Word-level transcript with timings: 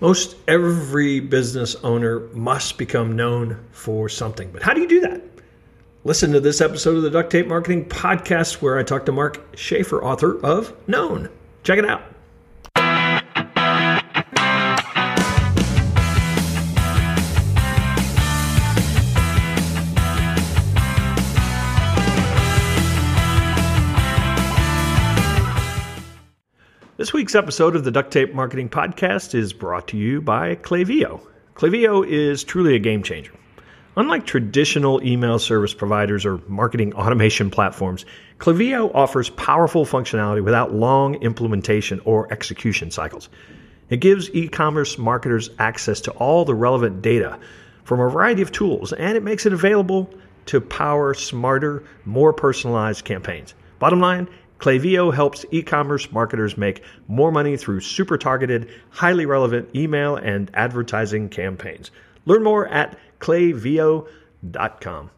Most 0.00 0.36
every 0.48 1.20
business 1.20 1.76
owner 1.76 2.20
must 2.32 2.76
become 2.76 3.14
known 3.14 3.64
for 3.70 4.08
something. 4.08 4.50
But 4.52 4.62
how 4.62 4.74
do 4.74 4.80
you 4.80 4.88
do 4.88 5.00
that? 5.02 5.22
Listen 6.04 6.32
to 6.32 6.40
this 6.40 6.60
episode 6.60 6.96
of 6.96 7.02
the 7.02 7.10
Duct 7.10 7.30
Tape 7.30 7.46
Marketing 7.46 7.84
Podcast 7.84 8.54
where 8.60 8.78
I 8.78 8.82
talk 8.82 9.06
to 9.06 9.12
Mark 9.12 9.56
Schaefer, 9.56 10.02
author 10.02 10.44
of 10.44 10.74
Known. 10.88 11.28
Check 11.62 11.78
it 11.78 11.84
out. 11.84 12.02
This 27.12 27.18
week's 27.18 27.34
episode 27.34 27.76
of 27.76 27.84
the 27.84 27.90
Duct 27.90 28.10
Tape 28.10 28.32
Marketing 28.32 28.70
Podcast 28.70 29.34
is 29.34 29.52
brought 29.52 29.88
to 29.88 29.98
you 29.98 30.22
by 30.22 30.54
Klaviyo. 30.54 31.20
Klaviyo 31.54 32.08
is 32.08 32.42
truly 32.42 32.74
a 32.74 32.78
game 32.78 33.02
changer. 33.02 33.32
Unlike 33.98 34.24
traditional 34.24 35.04
email 35.04 35.38
service 35.38 35.74
providers 35.74 36.24
or 36.24 36.38
marketing 36.48 36.94
automation 36.94 37.50
platforms, 37.50 38.06
Klaviyo 38.38 38.90
offers 38.94 39.28
powerful 39.28 39.84
functionality 39.84 40.42
without 40.42 40.72
long 40.72 41.16
implementation 41.16 42.00
or 42.06 42.32
execution 42.32 42.90
cycles. 42.90 43.28
It 43.90 43.98
gives 43.98 44.30
e 44.30 44.48
commerce 44.48 44.96
marketers 44.96 45.50
access 45.58 46.00
to 46.02 46.12
all 46.12 46.46
the 46.46 46.54
relevant 46.54 47.02
data 47.02 47.38
from 47.84 48.00
a 48.00 48.08
variety 48.08 48.40
of 48.40 48.52
tools, 48.52 48.94
and 48.94 49.18
it 49.18 49.22
makes 49.22 49.44
it 49.44 49.52
available 49.52 50.08
to 50.46 50.62
power 50.62 51.12
smarter, 51.12 51.84
more 52.06 52.32
personalized 52.32 53.04
campaigns. 53.04 53.52
Bottom 53.82 54.00
line, 54.00 54.28
Klaviyo 54.62 55.12
helps 55.12 55.44
e 55.50 55.60
commerce 55.60 56.12
marketers 56.12 56.56
make 56.56 56.84
more 57.08 57.32
money 57.32 57.56
through 57.56 57.80
super 57.80 58.16
targeted, 58.16 58.70
highly 58.90 59.26
relevant 59.26 59.68
email 59.74 60.14
and 60.14 60.52
advertising 60.54 61.28
campaigns. 61.28 61.90
Learn 62.26 62.44
more 62.44 62.68
at 62.68 62.96
klaviyo.com. 63.18 65.10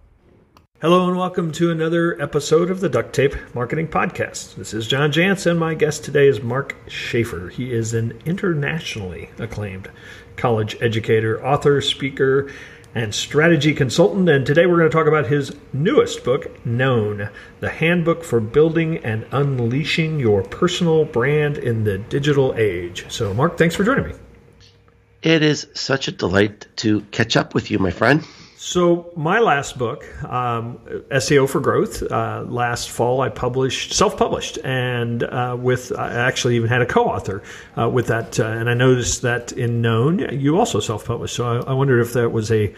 Hello 0.81 1.09
and 1.09 1.19
welcome 1.19 1.53
to 1.53 1.71
another 1.71 2.21
episode 2.23 2.71
of 2.71 2.81
the 2.81 2.89
Duct 2.89 3.15
Tape 3.15 3.37
Marketing 3.55 3.87
Podcast. 3.87 4.55
This 4.55 4.73
is 4.73 4.87
John 4.87 5.13
Jantsch, 5.13 5.45
and 5.45 5.61
my 5.61 5.75
guest 5.75 6.05
today 6.05 6.27
is 6.27 6.43
Mark 6.43 6.75
Schaefer. 6.89 7.51
He 7.51 7.71
is 7.71 7.93
an 7.93 8.19
internationally 8.25 9.29
acclaimed 9.39 9.91
college 10.37 10.77
educator, 10.81 11.45
author, 11.45 11.83
speaker, 11.83 12.51
and 12.95 13.15
strategy 13.15 13.75
consultant. 13.75 14.29
And 14.29 14.47
today 14.47 14.67
we're 14.67 14.79
going 14.79 14.91
to 14.91 14.97
talk 14.97 15.07
about 15.07 15.27
his 15.27 15.55
newest 15.73 16.25
book, 16.25 16.65
Known 16.65 17.29
The 17.61 17.71
Handbook 17.71 18.25
for 18.25 18.41
Building 18.41 18.99
and 18.99 19.27
Unleashing 19.33 20.21
Your 20.21 20.43
Personal 20.43 21.05
Brand 21.05 21.59
in 21.59 21.85
the 21.85 21.99
Digital 21.99 22.55
Age. 22.57 23.07
So, 23.09 23.35
Mark, 23.35 23.59
thanks 23.59 23.75
for 23.75 23.85
joining 23.85 24.09
me. 24.09 24.15
It 25.23 25.43
is 25.43 25.67
such 25.75 26.07
a 26.07 26.13
delight 26.13 26.67
to 26.77 27.01
catch 27.11 27.37
up 27.37 27.55
with 27.55 27.71
you, 27.71 27.79
my 27.79 27.91
friend. 27.91 28.25
So, 28.67 29.13
my 29.15 29.41
last 29.41 29.77
book, 29.77 30.07
um, 30.25 30.79
SEO 31.11 31.47
for 31.47 31.61
Growth, 31.61 32.03
uh, 32.03 32.47
last 32.49 32.89
fall 32.89 33.21
I 33.21 33.29
published, 33.29 33.93
self 33.93 34.17
published, 34.17 34.57
and 34.65 35.23
uh, 35.23 35.55
with, 35.61 35.93
I 35.93 36.15
actually 36.15 36.57
even 36.57 36.71
had 36.71 36.81
a 36.81 36.87
co 36.87 37.05
author 37.05 37.43
uh, 37.77 37.91
with 37.91 38.07
that. 38.07 38.41
Uh, 38.41 38.47
and 38.47 38.71
I 38.71 38.75
noticed 38.75 39.21
that 39.21 39.53
in 39.53 39.83
Known, 39.83 40.41
you 40.41 40.59
also 40.59 40.81
self 40.81 41.05
published. 41.05 41.37
So, 41.37 41.45
I, 41.45 41.73
I 41.73 41.75
wondered 41.75 42.01
if 42.01 42.15
that 42.15 42.31
was 42.31 42.51
a 42.51 42.75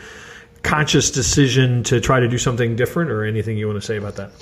conscious 0.65 1.13
decision 1.13 1.85
to 1.85 2.01
try 2.01 2.19
to 2.19 2.27
do 2.27 2.37
something 2.37 2.75
different 2.75 3.13
or 3.13 3.25
anything 3.25 3.57
you 3.57 3.69
want 3.69 3.81
to 3.81 3.87
say 3.87 3.97
about 3.97 4.17
that. 4.17 4.33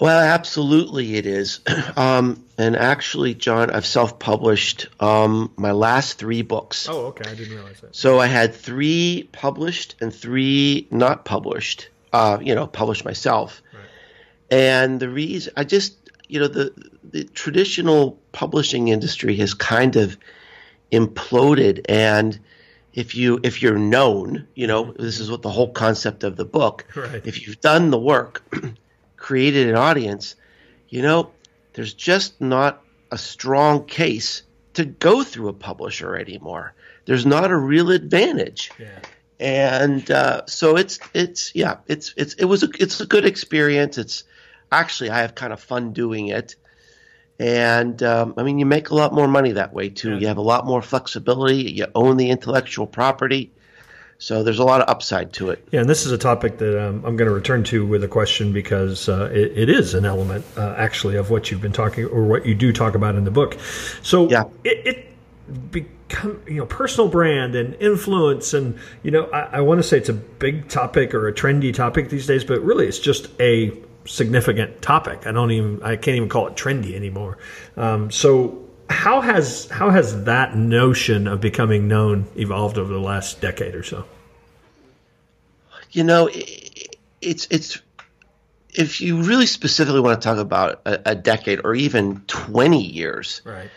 Well, 0.00 0.18
absolutely, 0.18 1.16
it 1.16 1.26
is. 1.26 1.60
Um, 1.96 2.44
and 2.56 2.76
actually, 2.76 3.34
John, 3.34 3.70
I've 3.70 3.84
self-published 3.84 4.88
um, 5.00 5.52
my 5.56 5.72
last 5.72 6.18
three 6.18 6.40
books. 6.42 6.88
Oh, 6.88 7.06
okay, 7.06 7.28
I 7.28 7.34
didn't 7.34 7.54
realize 7.54 7.80
that. 7.80 7.94
So 7.94 8.18
I 8.18 8.26
had 8.26 8.54
three 8.54 9.28
published 9.32 9.96
and 10.00 10.14
three 10.14 10.86
not 10.90 11.24
published. 11.24 11.88
Uh, 12.12 12.38
you 12.40 12.54
know, 12.54 12.66
published 12.66 13.04
myself. 13.04 13.60
Right. 13.72 13.82
And 14.50 15.00
the 15.00 15.10
reason 15.10 15.52
I 15.56 15.64
just, 15.64 15.96
you 16.28 16.40
know, 16.40 16.48
the 16.48 16.72
the 17.04 17.24
traditional 17.24 18.18
publishing 18.32 18.88
industry 18.88 19.36
has 19.36 19.52
kind 19.52 19.96
of 19.96 20.16
imploded, 20.90 21.84
and 21.88 22.38
if 22.94 23.14
you 23.14 23.40
if 23.42 23.62
you're 23.62 23.78
known, 23.78 24.46
you 24.54 24.66
know, 24.66 24.92
this 24.92 25.20
is 25.20 25.30
what 25.30 25.42
the 25.42 25.50
whole 25.50 25.70
concept 25.72 26.24
of 26.24 26.36
the 26.36 26.46
book. 26.46 26.86
Right. 26.94 27.26
If 27.26 27.46
you've 27.46 27.60
done 27.60 27.90
the 27.90 27.98
work. 27.98 28.42
created 29.20 29.68
an 29.68 29.76
audience, 29.76 30.34
you 30.88 31.02
know, 31.02 31.30
there's 31.74 31.94
just 31.94 32.40
not 32.40 32.82
a 33.12 33.18
strong 33.18 33.84
case 33.84 34.42
to 34.74 34.84
go 34.84 35.22
through 35.22 35.48
a 35.48 35.52
publisher 35.52 36.16
anymore. 36.16 36.74
There's 37.04 37.26
not 37.26 37.50
a 37.50 37.56
real 37.56 37.92
advantage. 37.92 38.72
Yeah. 38.78 38.98
And 39.38 40.10
uh, 40.10 40.42
so 40.46 40.76
it's 40.76 40.98
it's 41.14 41.54
yeah 41.54 41.76
it's 41.86 42.12
it's 42.16 42.34
it 42.34 42.44
was 42.44 42.62
a 42.62 42.68
it's 42.78 43.00
a 43.00 43.06
good 43.06 43.24
experience. 43.24 43.96
It's 43.96 44.24
actually 44.70 45.10
I 45.10 45.20
have 45.20 45.34
kind 45.34 45.52
of 45.52 45.60
fun 45.60 45.94
doing 45.94 46.28
it, 46.28 46.56
and 47.38 48.02
um, 48.02 48.34
I 48.36 48.42
mean 48.42 48.58
you 48.58 48.66
make 48.66 48.90
a 48.90 48.94
lot 48.94 49.14
more 49.14 49.28
money 49.28 49.52
that 49.52 49.72
way 49.72 49.88
too. 49.88 50.10
Yeah. 50.10 50.18
You 50.18 50.26
have 50.26 50.36
a 50.36 50.42
lot 50.42 50.66
more 50.66 50.82
flexibility. 50.82 51.72
You 51.72 51.86
own 51.94 52.18
the 52.18 52.28
intellectual 52.28 52.86
property. 52.86 53.50
So 54.20 54.42
there's 54.42 54.58
a 54.58 54.64
lot 54.64 54.82
of 54.82 54.88
upside 54.90 55.32
to 55.34 55.48
it. 55.48 55.66
Yeah, 55.72 55.80
and 55.80 55.88
this 55.88 56.04
is 56.04 56.12
a 56.12 56.18
topic 56.18 56.58
that 56.58 56.78
um, 56.78 56.96
I'm 57.06 57.16
going 57.16 57.28
to 57.28 57.34
return 57.34 57.64
to 57.64 57.86
with 57.86 58.04
a 58.04 58.08
question 58.08 58.52
because 58.52 59.08
uh, 59.08 59.30
it, 59.32 59.56
it 59.56 59.68
is 59.70 59.94
an 59.94 60.04
element 60.04 60.44
uh, 60.58 60.74
actually 60.76 61.16
of 61.16 61.30
what 61.30 61.50
you've 61.50 61.62
been 61.62 61.72
talking 61.72 62.04
or 62.04 62.24
what 62.24 62.44
you 62.44 62.54
do 62.54 62.70
talk 62.70 62.94
about 62.94 63.14
in 63.14 63.24
the 63.24 63.30
book. 63.30 63.56
So 64.02 64.28
yeah. 64.28 64.44
it, 64.62 64.86
it 64.86 65.70
become 65.70 66.42
you 66.46 66.56
know 66.56 66.66
personal 66.66 67.08
brand 67.08 67.54
and 67.54 67.74
influence 67.76 68.52
and 68.52 68.78
you 69.02 69.10
know 69.10 69.24
I, 69.32 69.40
I 69.40 69.60
want 69.62 69.78
to 69.78 69.82
say 69.82 69.96
it's 69.96 70.08
a 70.10 70.14
big 70.14 70.68
topic 70.68 71.14
or 71.14 71.26
a 71.26 71.32
trendy 71.32 71.72
topic 71.72 72.10
these 72.10 72.26
days, 72.26 72.44
but 72.44 72.60
really 72.60 72.86
it's 72.86 72.98
just 72.98 73.28
a 73.40 73.72
significant 74.04 74.82
topic. 74.82 75.26
I 75.26 75.32
don't 75.32 75.50
even 75.50 75.82
I 75.82 75.96
can't 75.96 76.18
even 76.18 76.28
call 76.28 76.46
it 76.46 76.56
trendy 76.56 76.94
anymore. 76.94 77.38
Um, 77.78 78.10
so 78.10 78.69
how 78.90 79.20
has 79.20 79.68
how 79.70 79.90
has 79.90 80.24
that 80.24 80.56
notion 80.56 81.28
of 81.28 81.40
becoming 81.40 81.86
known 81.86 82.26
evolved 82.36 82.76
over 82.76 82.92
the 82.92 83.00
last 83.00 83.40
decade 83.40 83.74
or 83.74 83.84
so? 83.84 84.04
You 85.92 86.04
know, 86.04 86.28
it's 87.22 87.46
it's 87.50 87.80
if 88.70 89.00
you 89.00 89.22
really 89.22 89.46
specifically 89.46 90.00
want 90.00 90.20
to 90.20 90.24
talk 90.24 90.38
about 90.38 90.82
a, 90.84 91.10
a 91.12 91.14
decade 91.14 91.60
or 91.64 91.74
even 91.74 92.22
twenty 92.26 92.82
years, 92.82 93.42
right? 93.44 93.70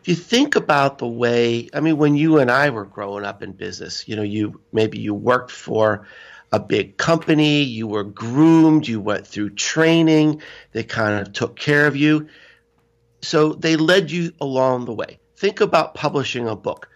If 0.00 0.08
you 0.08 0.14
think 0.16 0.56
about 0.56 0.98
the 0.98 1.06
way, 1.06 1.68
I 1.72 1.80
mean, 1.80 1.96
when 1.96 2.16
you 2.16 2.38
and 2.38 2.50
I 2.50 2.70
were 2.70 2.84
growing 2.84 3.24
up 3.24 3.42
in 3.42 3.52
business, 3.52 4.06
you 4.08 4.16
know, 4.16 4.22
you 4.22 4.60
maybe 4.72 4.98
you 4.98 5.14
worked 5.14 5.52
for 5.52 6.06
a 6.52 6.58
big 6.58 6.96
company, 6.96 7.62
you 7.62 7.86
were 7.86 8.04
groomed, 8.04 8.86
you 8.88 9.00
went 9.00 9.26
through 9.26 9.50
training, 9.50 10.42
they 10.72 10.82
kind 10.82 11.20
of 11.20 11.32
took 11.32 11.56
care 11.56 11.86
of 11.86 11.96
you 11.96 12.28
so 13.22 13.52
they 13.52 13.76
led 13.76 14.10
you 14.10 14.32
along 14.40 14.84
the 14.84 14.94
way. 14.94 15.18
Think 15.36 15.60
about 15.60 15.94
publishing 15.94 16.48
a 16.48 16.56
book. 16.56 16.88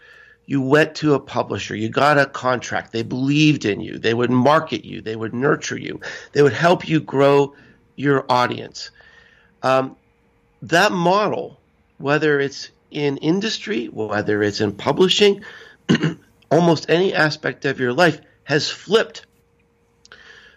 You 0.46 0.60
went 0.60 0.96
to 0.96 1.14
a 1.14 1.20
publisher, 1.20 1.76
you 1.76 1.88
got 1.88 2.18
a 2.18 2.26
contract, 2.26 2.92
they 2.92 3.02
believed 3.02 3.64
in 3.64 3.80
you, 3.80 3.98
they 3.98 4.14
would 4.14 4.30
market 4.30 4.84
you, 4.84 5.00
they 5.00 5.14
would 5.14 5.32
nurture 5.32 5.78
you, 5.78 6.00
they 6.32 6.42
would 6.42 6.52
help 6.52 6.88
you 6.88 7.00
grow 7.00 7.54
your 7.94 8.24
audience. 8.28 8.90
Um, 9.62 9.96
that 10.62 10.90
model, 10.90 11.60
whether 11.98 12.40
it's 12.40 12.70
in 12.90 13.18
industry, 13.18 13.86
whether 13.86 14.42
it's 14.42 14.60
in 14.60 14.72
publishing, 14.72 15.44
almost 16.50 16.90
any 16.90 17.14
aspect 17.14 17.64
of 17.64 17.78
your 17.78 17.92
life 17.92 18.20
has 18.44 18.68
flipped. 18.68 19.26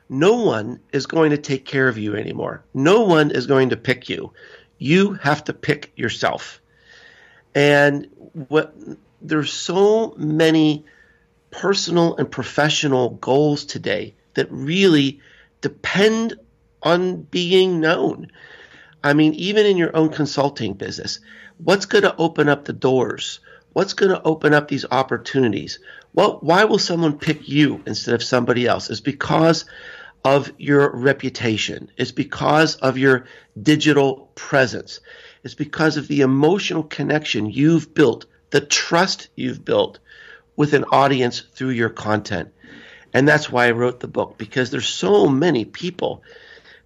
No 0.10 0.44
one 0.44 0.80
is 0.92 1.06
going 1.06 1.32
to 1.32 1.38
take 1.38 1.66
care 1.66 1.88
of 1.88 1.98
you 1.98 2.16
anymore. 2.16 2.64
No 2.74 3.02
one 3.02 3.32
is 3.32 3.46
going 3.46 3.70
to 3.70 3.78
pick 3.78 4.10
you 4.10 4.34
you 4.84 5.14
have 5.14 5.46
to 5.46 5.54
pick 5.54 5.94
yourself. 5.96 6.62
And 7.56 8.10
what 8.50 8.76
there's 9.22 9.54
so 9.54 10.14
many 10.18 10.84
personal 11.52 12.18
and 12.18 12.30
professional 12.30 13.12
goals 13.12 13.64
today 13.64 14.16
that 14.34 14.52
really 14.52 15.22
depend 15.62 16.34
on 16.82 17.22
being 17.22 17.80
known. 17.80 18.30
I 19.02 19.14
mean, 19.14 19.34
even 19.36 19.66
in 19.66 19.78
your 19.78 19.96
own 19.96 20.10
consulting 20.10 20.74
business, 20.74 21.22
what's 21.64 21.86
going 21.86 22.04
to 22.04 22.16
open 22.18 22.50
up 22.50 22.66
the 22.66 22.74
doors? 22.74 23.40
What's 23.72 23.94
going 23.94 24.12
to 24.12 24.22
open 24.24 24.54
up 24.54 24.68
these 24.68 24.86
opportunities? 24.92 25.80
Well, 26.14 26.40
why 26.42 26.66
will 26.66 26.80
someone 26.80 27.18
pick 27.18 27.48
you 27.48 27.82
instead 27.86 28.16
of 28.16 28.24
somebody 28.24 28.68
else? 28.68 28.90
Is 28.90 29.00
because 29.00 29.64
of 30.24 30.52
your 30.58 30.96
reputation. 30.96 31.92
It's 31.98 32.12
because 32.12 32.76
of 32.78 32.98
your 32.98 33.26
digital 33.62 34.30
presence. 34.36 35.02
It's 35.44 35.54
because 35.54 35.98
of 35.98 36.08
the 36.08 36.22
emotional 36.22 36.84
connection 36.84 37.50
you've 37.50 37.94
built, 37.94 38.26
the 38.50 38.62
trust 38.62 39.28
you've 39.36 39.66
built 39.66 40.00
with 40.56 40.74
an 40.74 40.86
audience 40.86 41.42
through 41.42 41.72
your 41.72 41.90
content. 41.90 42.54
And 43.14 43.28
that's 43.28 43.52
why 43.52 43.68
I 43.68 43.72
wrote 43.72 44.00
the 44.00 44.08
book 44.08 44.38
because 44.38 44.72
there's 44.72 44.88
so 44.88 45.28
many 45.28 45.66
people 45.66 46.24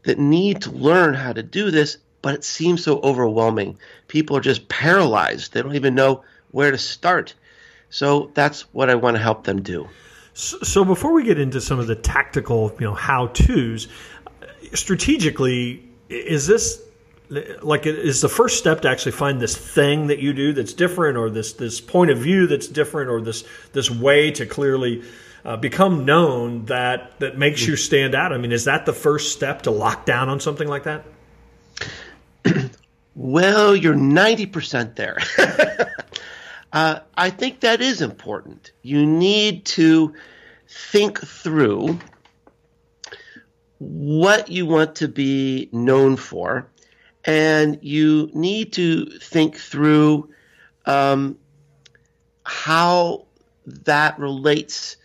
that 0.03 0.17
need 0.17 0.63
to 0.63 0.71
learn 0.71 1.13
how 1.13 1.33
to 1.33 1.43
do 1.43 1.69
this, 1.71 1.97
but 2.21 2.33
it 2.33 2.43
seems 2.43 2.83
so 2.83 2.99
overwhelming. 2.99 3.77
People 4.07 4.37
are 4.37 4.41
just 4.41 4.67
paralyzed. 4.67 5.53
They 5.53 5.61
don't 5.61 5.75
even 5.75 5.95
know 5.95 6.23
where 6.51 6.71
to 6.71 6.77
start. 6.77 7.33
So 7.89 8.31
that's 8.33 8.61
what 8.73 8.89
I 8.89 8.95
want 8.95 9.15
to 9.15 9.23
help 9.23 9.43
them 9.43 9.61
do. 9.61 9.87
So, 10.37 10.85
before 10.85 11.13
we 11.13 11.23
get 11.23 11.39
into 11.39 11.59
some 11.59 11.79
of 11.79 11.87
the 11.87 11.95
tactical, 11.95 12.71
you 12.79 12.85
know, 12.85 12.93
how 12.93 13.25
tos, 13.25 13.87
strategically, 14.75 15.83
is 16.09 16.45
this 16.45 16.79
like 17.63 17.87
is 17.87 18.21
the 18.21 18.29
first 18.29 18.59
step 18.59 18.81
to 18.81 18.87
actually 18.89 19.13
find 19.13 19.41
this 19.41 19.57
thing 19.57 20.07
that 20.07 20.19
you 20.19 20.33
do 20.33 20.53
that's 20.53 20.73
different, 20.73 21.17
or 21.17 21.31
this 21.31 21.53
this 21.53 21.81
point 21.81 22.11
of 22.11 22.19
view 22.19 22.45
that's 22.45 22.67
different, 22.67 23.09
or 23.09 23.19
this 23.19 23.45
this 23.73 23.89
way 23.89 24.29
to 24.29 24.45
clearly 24.45 25.03
uh, 25.43 25.57
become 25.57 26.05
known 26.05 26.65
that 26.65 27.19
that 27.19 27.39
makes 27.39 27.65
you 27.65 27.75
stand 27.75 28.13
out? 28.13 28.31
I 28.31 28.37
mean, 28.37 28.51
is 28.51 28.65
that 28.65 28.85
the 28.85 28.93
first 28.93 29.33
step 29.33 29.63
to 29.63 29.71
lock 29.71 30.05
down 30.05 30.29
on 30.29 30.39
something 30.39 30.67
like 30.67 30.83
that? 30.83 31.03
well, 33.15 33.75
you're 33.75 33.95
ninety 33.95 34.45
percent 34.45 34.97
there. 34.97 35.17
uh, 36.73 36.99
I 37.15 37.29
think 37.29 37.61
that 37.61 37.81
is 37.81 38.01
important. 38.01 38.71
You 38.81 39.05
need 39.05 39.65
to 39.65 40.13
think 40.67 41.19
through 41.19 41.99
what 43.79 44.49
you 44.49 44.65
want 44.65 44.95
to 44.95 45.07
be 45.07 45.69
known 45.71 46.17
for, 46.17 46.67
and 47.23 47.79
you 47.81 48.29
need 48.33 48.73
to 48.73 49.05
think 49.19 49.57
through 49.57 50.29
um, 50.85 51.37
how 52.43 53.27
that 53.65 54.17
relates 54.19 54.97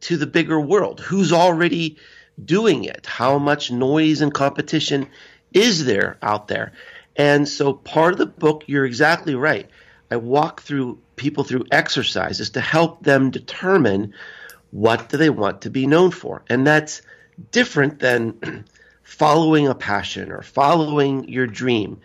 to 0.00 0.16
the 0.16 0.26
bigger 0.26 0.60
world. 0.60 1.00
Who's 1.00 1.32
already 1.32 1.96
doing 2.44 2.84
it? 2.84 3.06
How 3.06 3.38
much 3.38 3.70
noise 3.70 4.20
and 4.20 4.32
competition 4.32 5.08
is 5.52 5.84
there 5.84 6.18
out 6.22 6.48
there? 6.48 6.72
And 7.16 7.48
so, 7.48 7.72
part 7.72 8.12
of 8.12 8.18
the 8.18 8.26
book, 8.26 8.64
you're 8.66 8.84
exactly 8.84 9.34
right. 9.34 9.68
I 10.10 10.16
walk 10.16 10.62
through 10.62 11.00
people 11.18 11.44
through 11.44 11.66
exercises 11.70 12.50
to 12.50 12.60
help 12.60 13.02
them 13.02 13.30
determine 13.30 14.14
what 14.70 15.08
do 15.08 15.16
they 15.16 15.30
want 15.30 15.62
to 15.62 15.70
be 15.70 15.86
known 15.86 16.10
for, 16.10 16.42
and 16.48 16.66
that's 16.66 17.02
different 17.50 17.98
than 18.00 18.64
following 19.02 19.66
a 19.66 19.74
passion 19.74 20.30
or 20.32 20.42
following 20.42 21.28
your 21.28 21.46
dream. 21.46 22.00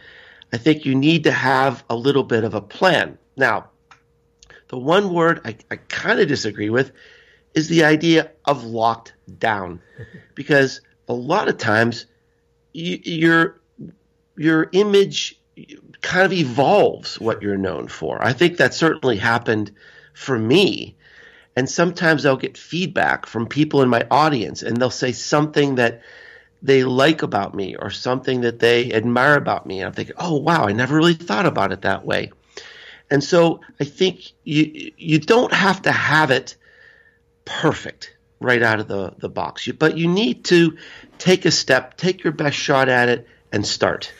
I 0.51 0.57
think 0.57 0.85
you 0.85 0.95
need 0.95 1.23
to 1.23 1.31
have 1.31 1.83
a 1.89 1.95
little 1.95 2.23
bit 2.23 2.43
of 2.43 2.53
a 2.53 2.61
plan. 2.61 3.17
Now, 3.35 3.69
the 4.67 4.77
one 4.77 5.13
word 5.13 5.41
I, 5.45 5.57
I 5.71 5.75
kind 5.75 6.19
of 6.19 6.27
disagree 6.27 6.69
with 6.69 6.91
is 7.53 7.69
the 7.69 7.83
idea 7.83 8.31
of 8.45 8.63
locked 8.63 9.13
down, 9.39 9.81
because 10.35 10.81
a 11.07 11.13
lot 11.13 11.47
of 11.47 11.57
times 11.57 12.05
you, 12.73 12.99
your 13.03 13.61
your 14.37 14.69
image 14.71 15.39
kind 16.01 16.25
of 16.25 16.33
evolves 16.33 17.19
what 17.19 17.41
you're 17.41 17.57
known 17.57 17.87
for. 17.87 18.23
I 18.23 18.33
think 18.33 18.57
that 18.57 18.73
certainly 18.73 19.17
happened 19.17 19.71
for 20.13 20.37
me 20.37 20.95
and 21.55 21.69
sometimes 21.69 22.25
I'll 22.25 22.37
get 22.37 22.57
feedback 22.57 23.25
from 23.25 23.47
people 23.47 23.81
in 23.81 23.89
my 23.89 24.05
audience, 24.09 24.63
and 24.63 24.77
they'll 24.77 24.89
say 24.89 25.11
something 25.11 25.75
that 25.75 26.01
they 26.61 26.83
like 26.83 27.21
about 27.21 27.53
me 27.53 27.75
or 27.75 27.89
something 27.89 28.41
that 28.41 28.59
they 28.59 28.91
admire 28.91 29.35
about 29.35 29.65
me. 29.65 29.79
And 29.79 29.87
I'm 29.87 29.93
thinking, 29.93 30.15
oh, 30.17 30.37
wow, 30.37 30.65
I 30.65 30.71
never 30.71 30.95
really 30.95 31.13
thought 31.13 31.45
about 31.45 31.71
it 31.71 31.81
that 31.81 32.05
way. 32.05 32.31
And 33.11 33.23
so 33.23 33.59
I 33.79 33.83
think 33.83 34.31
you, 34.43 34.91
you 34.97 35.19
don't 35.19 35.53
have 35.53 35.83
to 35.83 35.91
have 35.91 36.31
it 36.31 36.55
perfect 37.45 38.15
right 38.39 38.63
out 38.63 38.79
of 38.79 38.87
the, 38.87 39.13
the 39.17 39.29
box, 39.29 39.69
but 39.77 39.97
you 39.97 40.07
need 40.07 40.45
to 40.45 40.77
take 41.17 41.45
a 41.45 41.51
step, 41.51 41.97
take 41.97 42.23
your 42.23 42.33
best 42.33 42.57
shot 42.57 42.89
at 42.89 43.09
it, 43.09 43.27
and 43.51 43.67
start. 43.67 44.11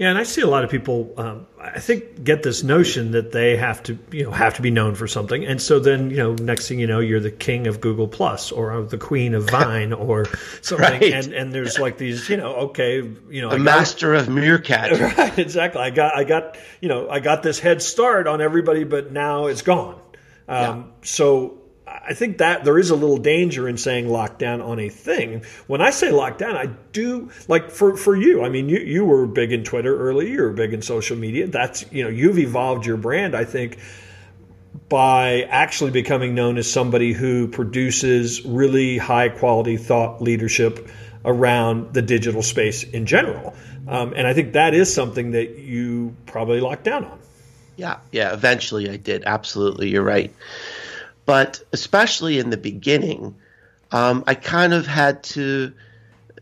Yeah, 0.00 0.08
and 0.08 0.16
I 0.16 0.22
see 0.22 0.40
a 0.40 0.46
lot 0.46 0.64
of 0.64 0.70
people. 0.70 1.12
Um, 1.18 1.46
I 1.60 1.78
think 1.78 2.24
get 2.24 2.42
this 2.42 2.62
notion 2.62 3.10
that 3.10 3.32
they 3.32 3.58
have 3.58 3.82
to, 3.82 3.98
you 4.10 4.24
know, 4.24 4.30
have 4.30 4.54
to 4.54 4.62
be 4.62 4.70
known 4.70 4.94
for 4.94 5.06
something, 5.06 5.44
and 5.44 5.60
so 5.60 5.78
then, 5.78 6.08
you 6.08 6.16
know, 6.16 6.32
next 6.32 6.68
thing 6.68 6.80
you 6.80 6.86
know, 6.86 7.00
you're 7.00 7.20
the 7.20 7.30
king 7.30 7.66
of 7.66 7.82
Google 7.82 8.08
Plus 8.08 8.50
or 8.50 8.82
the 8.82 8.96
queen 8.96 9.34
of 9.34 9.50
Vine 9.50 9.92
or 9.92 10.24
something, 10.62 10.90
right. 10.90 11.12
and 11.12 11.34
and 11.34 11.52
there's 11.52 11.78
like 11.78 11.98
these, 11.98 12.30
you 12.30 12.38
know, 12.38 12.54
okay, 12.70 13.02
you 13.28 13.42
know, 13.42 13.50
the 13.50 13.58
master 13.58 14.14
of 14.14 14.30
Meerkat, 14.30 14.98
right? 15.18 15.38
Exactly. 15.38 15.82
I 15.82 15.90
got, 15.90 16.16
I 16.16 16.24
got, 16.24 16.56
you 16.80 16.88
know, 16.88 17.10
I 17.10 17.20
got 17.20 17.42
this 17.42 17.58
head 17.58 17.82
start 17.82 18.26
on 18.26 18.40
everybody, 18.40 18.84
but 18.84 19.12
now 19.12 19.48
it's 19.48 19.60
gone. 19.60 20.00
Um, 20.48 20.56
yeah. 20.58 20.84
So 21.02 21.59
I 22.02 22.14
think 22.14 22.38
that 22.38 22.64
there 22.64 22.78
is 22.78 22.90
a 22.90 22.96
little 22.96 23.18
danger 23.18 23.68
in 23.68 23.76
saying 23.76 24.06
lockdown 24.06 24.64
on 24.64 24.78
a 24.78 24.88
thing. 24.88 25.42
When 25.66 25.80
I 25.80 25.90
say 25.90 26.10
lockdown, 26.10 26.56
I 26.56 26.66
do 26.92 27.30
like 27.46 27.70
for, 27.70 27.96
for 27.96 28.16
you. 28.16 28.42
I 28.42 28.48
mean, 28.48 28.68
you, 28.68 28.78
you 28.78 29.04
were 29.04 29.26
big 29.26 29.52
in 29.52 29.64
Twitter 29.64 29.96
early. 29.96 30.30
You 30.30 30.42
were 30.42 30.52
big 30.52 30.72
in 30.72 30.82
social 30.82 31.16
media. 31.16 31.46
That's, 31.46 31.84
you 31.92 32.02
know, 32.02 32.10
you've 32.10 32.38
evolved 32.38 32.86
your 32.86 32.96
brand, 32.96 33.34
I 33.34 33.44
think, 33.44 33.78
by 34.88 35.42
actually 35.42 35.90
becoming 35.90 36.34
known 36.34 36.58
as 36.58 36.70
somebody 36.70 37.12
who 37.12 37.48
produces 37.48 38.44
really 38.44 38.98
high 38.98 39.28
quality 39.28 39.76
thought 39.76 40.22
leadership 40.22 40.88
around 41.24 41.92
the 41.92 42.02
digital 42.02 42.42
space 42.42 42.82
in 42.82 43.06
general. 43.06 43.54
Um, 43.86 44.14
and 44.16 44.26
I 44.26 44.32
think 44.32 44.54
that 44.54 44.74
is 44.74 44.92
something 44.92 45.32
that 45.32 45.58
you 45.58 46.16
probably 46.26 46.60
locked 46.60 46.84
down 46.84 47.04
on. 47.04 47.18
Yeah, 47.76 47.98
yeah, 48.12 48.32
eventually 48.32 48.90
I 48.90 48.96
did. 48.96 49.24
Absolutely. 49.24 49.88
You're 49.90 50.02
right. 50.02 50.34
But 51.30 51.62
especially 51.72 52.40
in 52.40 52.50
the 52.50 52.56
beginning, 52.56 53.36
um, 53.92 54.24
I 54.26 54.34
kind 54.34 54.74
of 54.74 54.84
had 54.84 55.22
to, 55.34 55.72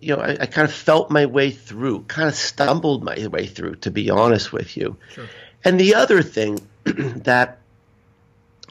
you 0.00 0.16
know, 0.16 0.22
I, 0.22 0.38
I, 0.40 0.46
kind 0.46 0.66
of 0.66 0.72
felt 0.72 1.10
my 1.10 1.26
way 1.26 1.50
through, 1.50 2.04
kind 2.04 2.26
of 2.26 2.34
stumbled 2.34 3.04
my 3.04 3.26
way 3.26 3.44
through, 3.44 3.74
to 3.84 3.90
be 3.90 4.08
honest 4.08 4.50
with 4.50 4.78
you. 4.78 4.96
Sure. 5.12 5.26
And 5.62 5.78
the 5.78 5.94
other 5.94 6.22
thing 6.22 6.66
that 6.84 7.58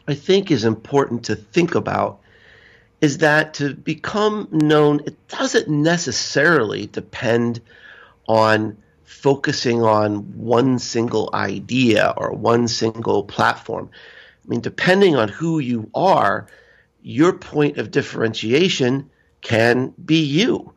I 0.07 0.15
think 0.15 0.49
is 0.49 0.65
important 0.65 1.25
to 1.25 1.35
think 1.35 1.75
about 1.75 2.19
is 2.99 3.19
that 3.19 3.53
to 3.53 3.75
become 3.75 4.47
known, 4.51 5.01
it 5.05 5.27
doesn't 5.27 5.69
necessarily 5.69 6.87
depend 6.87 7.61
on 8.27 8.75
focusing 9.03 9.83
on 9.83 10.35
one 10.35 10.79
single 10.79 11.29
idea 11.35 12.11
or 12.17 12.31
one 12.31 12.67
single 12.67 13.23
platform. 13.23 13.91
I 14.47 14.49
mean, 14.49 14.61
depending 14.61 15.15
on 15.15 15.27
who 15.27 15.59
you 15.59 15.89
are, 15.93 16.47
your 17.01 17.33
point 17.33 17.77
of 17.77 17.91
differentiation 17.91 19.09
can 19.41 19.93
be 20.03 20.21
you. 20.21 20.73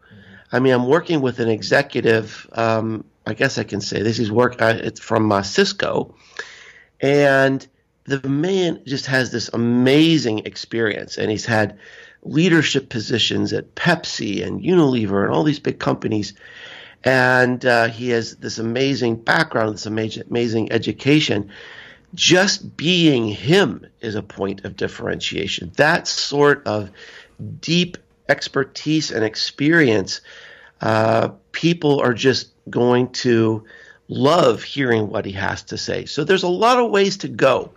I 0.52 0.58
mean, 0.58 0.72
I'm 0.72 0.86
working 0.86 1.20
with 1.20 1.38
an 1.38 1.48
executive. 1.48 2.48
Um, 2.52 3.04
I 3.26 3.34
guess 3.34 3.58
I 3.58 3.64
can 3.64 3.80
say 3.80 4.02
this. 4.02 4.18
is 4.18 4.32
work. 4.32 4.60
Uh, 4.60 4.74
it's 4.76 4.98
from 4.98 5.30
uh, 5.30 5.42
Cisco, 5.42 6.16
and 7.00 7.64
the 8.04 8.26
man 8.28 8.82
just 8.86 9.06
has 9.06 9.30
this 9.30 9.50
amazing 9.52 10.40
experience, 10.40 11.16
and 11.16 11.30
he's 11.30 11.46
had 11.46 11.78
leadership 12.22 12.88
positions 12.88 13.52
at 13.52 13.74
Pepsi 13.76 14.44
and 14.44 14.60
Unilever 14.60 15.24
and 15.24 15.32
all 15.32 15.44
these 15.44 15.60
big 15.60 15.78
companies. 15.78 16.34
And 17.04 17.64
uh, 17.64 17.88
he 17.88 18.10
has 18.10 18.36
this 18.36 18.58
amazing 18.58 19.16
background, 19.16 19.74
this 19.74 19.86
amazing, 19.86 20.24
amazing 20.28 20.72
education 20.72 21.50
just 22.14 22.76
being 22.76 23.28
him 23.28 23.86
is 24.00 24.14
a 24.14 24.22
point 24.22 24.64
of 24.64 24.76
differentiation. 24.76 25.72
That 25.76 26.08
sort 26.08 26.66
of 26.66 26.90
deep 27.60 27.96
expertise 28.28 29.10
and 29.10 29.24
experience, 29.24 30.20
uh, 30.80 31.30
people 31.52 32.00
are 32.00 32.14
just 32.14 32.50
going 32.68 33.10
to 33.10 33.64
love 34.08 34.62
hearing 34.62 35.08
what 35.08 35.24
he 35.24 35.32
has 35.32 35.62
to 35.64 35.78
say. 35.78 36.04
So 36.04 36.24
there's 36.24 36.42
a 36.42 36.48
lot 36.48 36.78
of 36.78 36.90
ways 36.90 37.16
to 37.18 37.28
go 37.28 37.72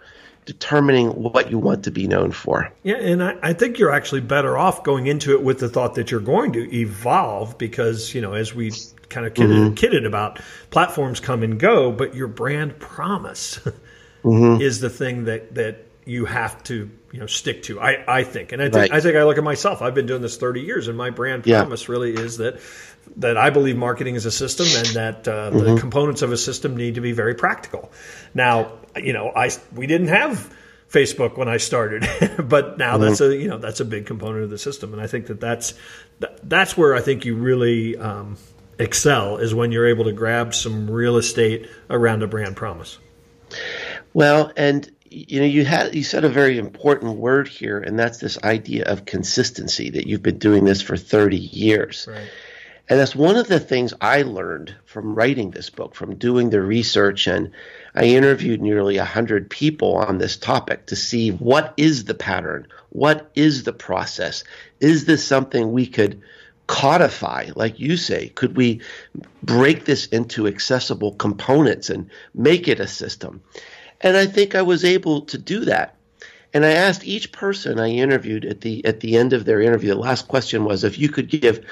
determining 0.45 1.09
what 1.09 1.49
you 1.51 1.57
want 1.57 1.83
to 1.85 1.91
be 1.91 2.07
known 2.07 2.31
for. 2.31 2.71
Yeah, 2.83 2.95
and 2.95 3.23
I, 3.23 3.37
I, 3.41 3.53
think 3.53 3.79
you're 3.79 3.91
actually 3.91 4.21
better 4.21 4.57
off 4.57 4.83
going 4.83 5.07
into 5.07 5.31
it 5.31 5.41
with 5.41 5.59
the 5.59 5.69
thought 5.69 5.95
that 5.95 6.11
you're 6.11 6.19
going 6.19 6.51
to 6.53 6.75
evolve 6.75 7.57
because, 7.57 8.13
you 8.13 8.19
know, 8.19 8.33
as 8.33 8.53
we 8.53 8.71
kind 9.07 9.25
of 9.25 9.33
kidded, 9.33 9.55
mm-hmm. 9.55 9.73
kidded 9.75 10.05
about, 10.05 10.39
platforms 10.69 11.21
come 11.21 11.43
and 11.43 11.59
go, 11.59 11.91
but 11.91 12.13
your 12.13 12.27
brand 12.27 12.77
promise 12.79 13.59
mm-hmm. 14.24 14.62
is 14.62 14.80
the 14.80 14.89
thing 14.89 15.25
that 15.25 15.56
that 15.56 15.86
you 16.06 16.25
have 16.25 16.62
to 16.63 16.89
you 17.12 17.20
know 17.20 17.27
stick 17.27 17.63
to. 17.63 17.80
I, 17.80 18.03
I 18.08 18.24
think, 18.24 18.51
and 18.51 18.62
I 18.62 18.65
think 18.65 18.75
right. 18.75 18.92
I 18.92 19.00
think 19.00 19.15
I 19.15 19.24
look 19.24 19.38
at 19.38 19.44
myself. 19.44 19.82
I've 19.82 19.96
been 19.96 20.06
doing 20.06 20.22
this 20.22 20.38
thirty 20.38 20.62
years, 20.62 20.88
and 20.88 20.98
my 20.98 21.10
brand 21.10 21.46
yeah. 21.46 21.62
promise 21.62 21.88
really 21.89 22.13
is 22.13 22.38
that 22.38 22.60
that 23.18 23.38
I 23.38 23.50
believe 23.50 23.77
marketing 23.77 24.15
is 24.15 24.25
a 24.25 24.32
system, 24.32 24.68
and 24.75 24.88
that 24.96 25.27
uh, 25.27 25.51
mm-hmm. 25.51 25.75
the 25.75 25.80
components 25.80 26.22
of 26.22 26.32
a 26.32 26.38
system 26.38 26.75
need 26.75 26.96
to 26.96 27.01
be 27.01 27.12
very 27.12 27.36
practical. 27.36 27.92
Now, 28.34 28.74
you 28.96 29.13
know, 29.13 29.32
I 29.36 29.51
we 29.74 29.88
didn't 29.88 30.08
have 30.08 30.53
Facebook 30.89 31.38
when 31.38 31.48
I 31.48 31.58
started, 31.58 32.01
but 32.44 32.77
now 32.77 32.94
mm-hmm. 32.94 33.03
that's 33.03 33.22
a 33.22 33.36
you 33.36 33.48
know 33.48 33.58
that's 33.58 33.80
a 33.80 33.86
big 33.86 34.06
component 34.06 34.44
of 34.44 34.50
the 34.50 34.58
system, 34.58 34.94
and 34.94 35.01
I 35.01 35.08
think 35.08 35.27
that 35.27 35.39
that's 35.39 35.74
that's 36.44 36.77
where 36.77 36.96
I 36.96 37.01
think 37.01 37.25
you 37.25 37.36
really 37.36 37.98
um, 37.98 38.38
excel 38.80 39.38
is 39.38 39.53
when 39.53 39.72
you're 39.72 39.88
able 39.88 40.06
to 40.06 40.13
grab 40.13 40.53
some 40.53 40.89
real 40.89 41.18
estate 41.18 41.70
around 41.89 42.24
a 42.24 42.27
brand 42.27 42.56
promise. 42.56 42.98
Well, 44.13 44.51
and 44.55 44.89
you 45.10 45.39
know, 45.39 45.46
you 45.46 45.65
had 45.65 45.93
you 45.93 46.03
said 46.03 46.24
a 46.24 46.29
very 46.29 46.58
important 46.58 47.17
word 47.17 47.48
here, 47.48 47.79
and 47.79 47.98
that's 47.98 48.17
this 48.17 48.41
idea 48.43 48.86
of 48.86 49.05
consistency. 49.05 49.89
That 49.91 50.08
you've 50.08 50.24
been 50.24 50.39
doing 50.39 50.65
this 50.65 50.82
for 50.82 50.98
thirty 50.98 51.38
years, 51.38 52.08
right. 52.10 52.29
And 52.89 53.00
that's 53.00 53.15
one 53.15 53.38
of 53.38 53.48
the 53.48 53.62
things 53.62 53.93
I 54.01 54.24
learned 54.24 54.75
from 54.86 55.15
writing 55.15 55.51
this 55.51 55.70
book, 55.70 55.96
from 55.96 56.15
doing 56.15 56.50
the 56.50 56.62
research. 56.62 57.27
And 57.27 57.51
I 57.96 58.05
interviewed 58.05 58.62
nearly 58.62 58.98
100 58.98 59.50
people 59.50 59.96
on 59.96 60.17
this 60.17 60.36
topic 60.36 60.88
to 60.88 60.96
see 60.96 61.29
what 61.29 61.74
is 61.77 62.05
the 62.05 62.13
pattern? 62.13 62.67
What 62.89 63.32
is 63.36 63.63
the 63.63 63.74
process? 63.74 64.43
Is 64.82 65.05
this 65.05 65.24
something 65.24 65.72
we 65.72 65.88
could 65.88 66.22
codify, 66.67 67.51
like 67.55 67.79
you 67.79 67.96
say? 67.96 68.29
Could 68.29 68.58
we 68.58 68.82
break 69.41 69.86
this 69.86 70.08
into 70.08 70.48
accessible 70.48 71.13
components 71.13 71.89
and 71.89 72.10
make 72.36 72.67
it 72.67 72.82
a 72.82 72.88
system? 72.88 73.41
And 74.03 74.17
I 74.17 74.25
think 74.25 74.53
I 74.53 74.62
was 74.62 74.83
able 74.83 75.22
to 75.22 75.38
do 75.38 75.62
that. 75.65 75.95
And 76.53 76.65
I 76.65 76.72
asked 76.72 77.05
each 77.05 77.31
person 77.31 77.79
I 77.79 77.89
interviewed 77.89 78.45
at 78.45 78.62
the 78.62 78.86
at 78.86 79.00
the 79.00 79.17
end 79.17 79.33
of 79.33 79.45
their 79.45 79.62
interview. 79.62 79.89
The 79.89 80.00
last 80.00 80.27
question 80.27 80.65
was 80.65 80.83
if 80.83 81.00
you 81.00 81.10
could 81.10 81.29
give 81.29 81.65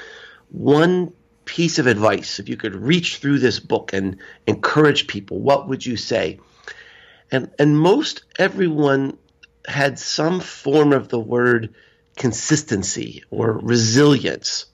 one 0.50 1.12
piece 1.44 1.78
of 1.78 1.86
advice, 1.86 2.40
if 2.40 2.48
you 2.48 2.56
could 2.56 2.74
reach 2.74 3.18
through 3.18 3.38
this 3.38 3.60
book 3.60 3.92
and 3.92 4.16
encourage 4.46 5.06
people, 5.06 5.38
what 5.38 5.68
would 5.68 5.86
you 5.86 5.96
say? 5.96 6.40
And 7.30 7.50
and 7.58 7.78
most 7.78 8.24
everyone 8.38 9.18
had 9.68 9.98
some 9.98 10.40
form 10.40 10.92
of 10.92 11.08
the 11.08 11.20
word 11.20 11.74
consistency 12.16 13.22
or 13.30 13.52
resilience. 13.52 14.66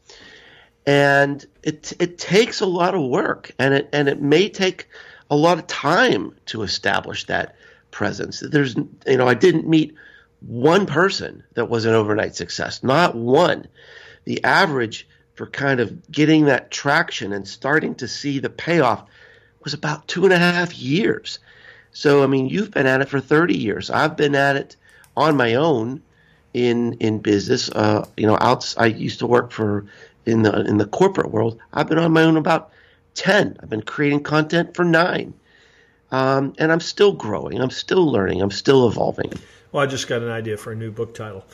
And 0.87 1.45
it 1.63 1.93
it 1.99 2.17
takes 2.17 2.61
a 2.63 2.67
lot 2.67 2.95
of 2.95 3.03
work 3.03 3.51
and 3.59 3.75
it 3.75 3.91
and 3.93 4.09
it 4.09 4.23
may 4.23 4.49
take 4.49 4.89
a 5.31 5.37
lot 5.37 5.59
of 5.59 5.67
time 5.67 6.35
to 6.47 6.63
establish 6.63 7.25
that 7.27 7.57
presence. 7.91 8.41
There's, 8.41 8.77
you 8.77 9.17
know, 9.17 9.29
I 9.29 9.35
didn't 9.35 9.69
meet 9.69 9.95
one 10.41 10.87
person 10.87 11.43
that 11.55 11.69
was 11.69 11.85
an 11.85 11.95
overnight 11.95 12.35
success, 12.35 12.83
not 12.83 13.15
one. 13.15 13.67
The 14.25 14.43
average 14.45 15.07
for 15.35 15.47
kind 15.47 15.81
of 15.81 16.11
getting 16.11 16.47
that 16.47 16.71
traction 16.71 17.33
and 17.33 17.47
starting 17.47 17.95
to 17.97 18.09
see 18.09 18.39
the 18.39 18.51
payoff 18.51 19.05
was 19.63 19.75
about 19.75 20.07
two 20.09 20.25
and 20.25 20.33
a 20.33 20.39
half 20.39 20.77
years. 20.77 21.39
So, 21.93 22.23
I 22.23 22.27
mean, 22.27 22.49
you've 22.49 22.71
been 22.71 22.87
at 22.87 23.01
it 23.01 23.09
for 23.09 23.21
30 23.21 23.57
years. 23.57 23.91
I've 23.91 24.17
been 24.17 24.35
at 24.35 24.57
it 24.57 24.77
on 25.17 25.37
my 25.37 25.55
own 25.55 26.03
in 26.55 26.95
in 26.95 27.19
business. 27.19 27.71
Uh, 27.71 28.07
you 28.17 28.27
know, 28.27 28.37
I 28.37 28.87
used 28.87 29.21
to 29.21 29.27
work 29.27 29.53
for 29.53 29.87
in 30.27 30.43
the 30.43 30.61
in 30.63 30.79
the 30.79 30.87
corporate 30.87 31.31
world. 31.31 31.59
I've 31.73 31.89
been 31.89 31.99
on 31.99 32.13
my 32.13 32.23
own 32.23 32.37
about 32.37 32.71
10. 33.15 33.59
I've 33.63 33.71
been 33.71 33.83
creating 33.83 34.23
content 34.23 34.75
for 34.75 34.85
nine. 34.85 35.35
Um, 36.11 36.55
and 36.59 36.73
I'm 36.73 36.81
still 36.81 37.13
growing. 37.13 37.61
I'm 37.61 37.71
still 37.71 38.11
learning. 38.11 38.41
I'm 38.41 38.51
still 38.51 38.89
evolving. 38.89 39.33
Well, 39.73 39.83
I 39.83 39.87
just 39.87 40.09
got 40.09 40.23
an 40.23 40.31
idea 40.31 40.57
for 40.57 40.73
a 40.73 40.77
new 40.77 40.91
book 40.91 41.15
title 41.15 41.45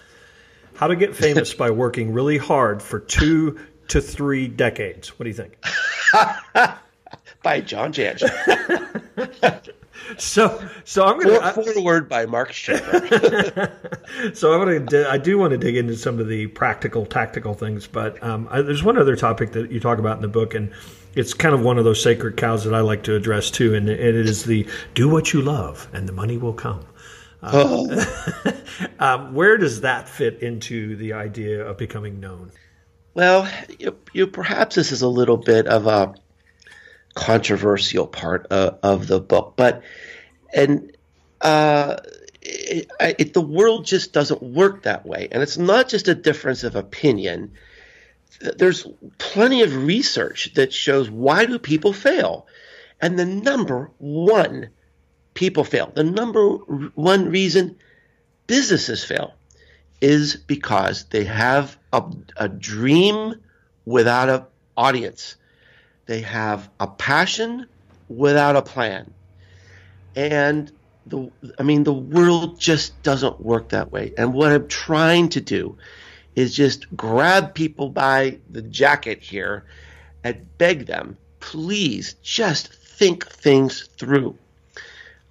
How 0.75 0.87
to 0.87 0.97
Get 0.97 1.17
Famous 1.17 1.53
by 1.55 1.71
Working 1.71 2.13
Really 2.13 2.39
Hard 2.39 2.83
for 2.83 3.01
Two 3.01 3.59
to 3.89 4.01
Three 4.01 4.47
Decades. 4.47 5.19
What 5.19 5.25
do 5.25 5.31
you 5.31 5.35
think? 5.35 5.59
by 7.43 7.61
John 7.61 7.93
Jantsch. 7.93 8.23
so, 10.19 10.69
so 10.85 11.05
I'm 11.05 11.19
going 11.19 11.41
to 11.41 11.75
forward 11.75 12.09
by 12.09 12.27
Mark 12.27 12.53
Schaefer. 12.53 13.73
so 14.35 14.53
I'm 14.53 14.65
going 14.65 14.87
to. 14.87 15.11
I 15.11 15.19
do 15.19 15.39
want 15.39 15.53
to 15.53 15.59
dig 15.59 15.77
into 15.77 15.97
some 15.97 16.19
of 16.19 16.29
the 16.29 16.47
practical, 16.49 17.07
tactical 17.07 17.55
things, 17.55 17.87
but 17.87 18.23
um, 18.23 18.49
I, 18.51 18.63
there's 18.63 18.83
one 18.83 18.99
other 18.99 19.17
topic 19.17 19.53
that 19.53 19.71
you 19.71 19.81
talk 19.81 19.99
about 19.99 20.17
in 20.17 20.23
the 20.23 20.29
book, 20.29 20.55
and 20.55 20.73
it's 21.15 21.35
kind 21.35 21.55
of 21.55 21.63
one 21.63 21.79
of 21.79 21.85
those 21.85 22.03
sacred 22.03 22.37
cows 22.37 22.65
that 22.65 22.75
I 22.75 22.81
like 22.81 23.05
to 23.05 23.15
address 23.15 23.51
too, 23.51 23.75
and, 23.75 23.89
it 23.89 24.15
is 24.15 24.45
the 24.45 24.67
do 24.95 25.09
what 25.09 25.33
you 25.33 25.43
love, 25.43 25.89
and 25.93 26.09
the 26.09 26.13
money 26.13 26.37
will 26.37 26.55
come. 26.55 26.85
Uh, 27.43 28.05
um, 28.99 29.35
where 29.35 29.59
does 29.59 29.83
that 29.83 30.09
fit 30.09 30.43
into 30.43 30.97
the 30.97 31.13
idea 31.13 31.65
of 31.65 31.77
becoming 31.77 32.21
known? 32.21 32.51
Well, 33.13 33.49
you, 33.79 33.97
you, 34.13 34.27
perhaps 34.27 34.75
this 34.75 34.91
is 34.91 35.03
a 35.03 35.09
little 35.09 35.37
bit 35.37 35.67
of 35.67 35.87
a 35.87 36.15
controversial 37.15 38.07
part 38.07 38.47
of, 38.47 38.79
of 38.83 39.07
the 39.07 39.21
book, 39.21 39.55
but 39.57 39.83
and 40.53 40.97
uh, 41.41 41.97
it, 42.43 42.91
it, 43.01 43.35
the 43.35 43.41
world 43.41 43.87
just 43.87 44.13
doesn't 44.13 44.43
work 44.43 44.83
that 44.83 45.07
way, 45.07 45.29
and 45.31 45.43
it's 45.43 45.59
not 45.59 45.89
just 45.89 46.09
a 46.09 46.15
difference 46.15 46.65
of 46.65 46.77
opinion. 46.77 47.53
There's 48.57 48.87
plenty 49.19 49.63
of 49.63 49.85
research 49.85 50.53
that 50.55 50.73
shows 50.73 51.09
why 51.09 51.47
do 51.47 51.59
people 51.59 51.93
fail 51.93 52.47
and 53.01 53.19
the 53.19 53.27
number 53.27 53.91
one 53.99 54.71
people 55.35 55.65
fail. 55.65 55.93
The 55.95 56.05
number 56.05 56.57
one 56.95 57.31
reason 57.31 57.77
businesses 58.47 59.05
fail 59.05 59.35
is 60.01 60.37
because 60.37 61.05
they 61.07 61.25
have 61.25 61.77
a, 61.93 62.03
a 62.37 62.49
dream 62.49 63.35
without 63.85 64.29
an 64.29 64.45
audience 64.77 65.37
they 66.07 66.21
have 66.21 66.69
a 66.81 66.87
passion 66.87 67.67
without 68.09 68.57
a 68.57 68.63
plan 68.63 69.13
and 70.15 70.71
the 71.07 71.31
i 71.59 71.63
mean 71.63 71.85
the 71.85 71.93
world 71.93 72.59
just 72.59 73.03
doesn't 73.03 73.41
work 73.41 73.71
that 73.71 73.91
way 73.91 74.13
and 74.19 74.33
what 74.35 74.53
i'm 74.53 74.69
trying 74.69 75.29
to 75.29 75.41
do 75.41 75.77
is 76.35 76.55
just 76.55 76.95
grab 76.97 77.55
people 77.55 77.89
by 77.89 78.39
the 78.51 78.63
jacket 78.63 79.23
here 79.23 79.65
and 80.23 80.59
beg 80.59 80.87
them, 80.87 81.17
please 81.41 82.15
just 82.23 82.73
think 82.73 83.27
things 83.27 83.89
through. 83.99 84.37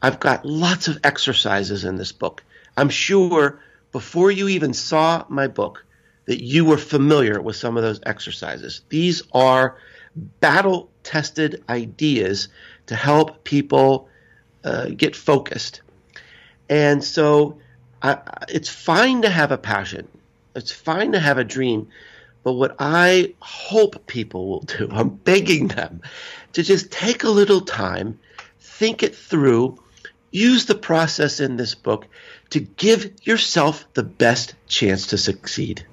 I've 0.01 0.19
got 0.19 0.45
lots 0.45 0.87
of 0.87 0.99
exercises 1.03 1.83
in 1.83 1.95
this 1.95 2.11
book. 2.11 2.43
I'm 2.77 2.89
sure 2.89 3.59
before 3.91 4.31
you 4.31 4.47
even 4.49 4.73
saw 4.73 5.25
my 5.29 5.47
book 5.47 5.85
that 6.25 6.43
you 6.43 6.65
were 6.65 6.77
familiar 6.77 7.41
with 7.41 7.55
some 7.55 7.77
of 7.77 7.83
those 7.83 7.99
exercises. 8.05 8.81
These 8.89 9.23
are 9.33 9.77
battle 10.15 10.89
tested 11.03 11.63
ideas 11.69 12.47
to 12.87 12.95
help 12.95 13.43
people 13.43 14.09
uh, 14.63 14.87
get 14.87 15.15
focused. 15.15 15.81
And 16.69 17.03
so 17.03 17.59
I, 18.01 18.19
it's 18.49 18.69
fine 18.69 19.21
to 19.23 19.29
have 19.29 19.51
a 19.51 19.57
passion 19.57 20.07
it's 20.55 20.71
fine 20.71 21.13
to 21.13 21.19
have 21.19 21.37
a 21.37 21.43
dream, 21.43 21.87
but 22.43 22.53
what 22.53 22.75
I 22.79 23.33
hope 23.39 24.05
people 24.07 24.47
will 24.47 24.61
do, 24.61 24.87
I'm 24.91 25.09
begging 25.09 25.67
them 25.67 26.01
to 26.53 26.63
just 26.63 26.91
take 26.91 27.23
a 27.23 27.29
little 27.29 27.61
time, 27.61 28.19
think 28.59 29.03
it 29.03 29.15
through, 29.15 29.79
use 30.31 30.65
the 30.65 30.75
process 30.75 31.39
in 31.39 31.57
this 31.57 31.75
book 31.75 32.07
to 32.51 32.59
give 32.59 33.11
yourself 33.23 33.85
the 33.93 34.03
best 34.03 34.55
chance 34.67 35.07
to 35.07 35.17
succeed. 35.17 35.85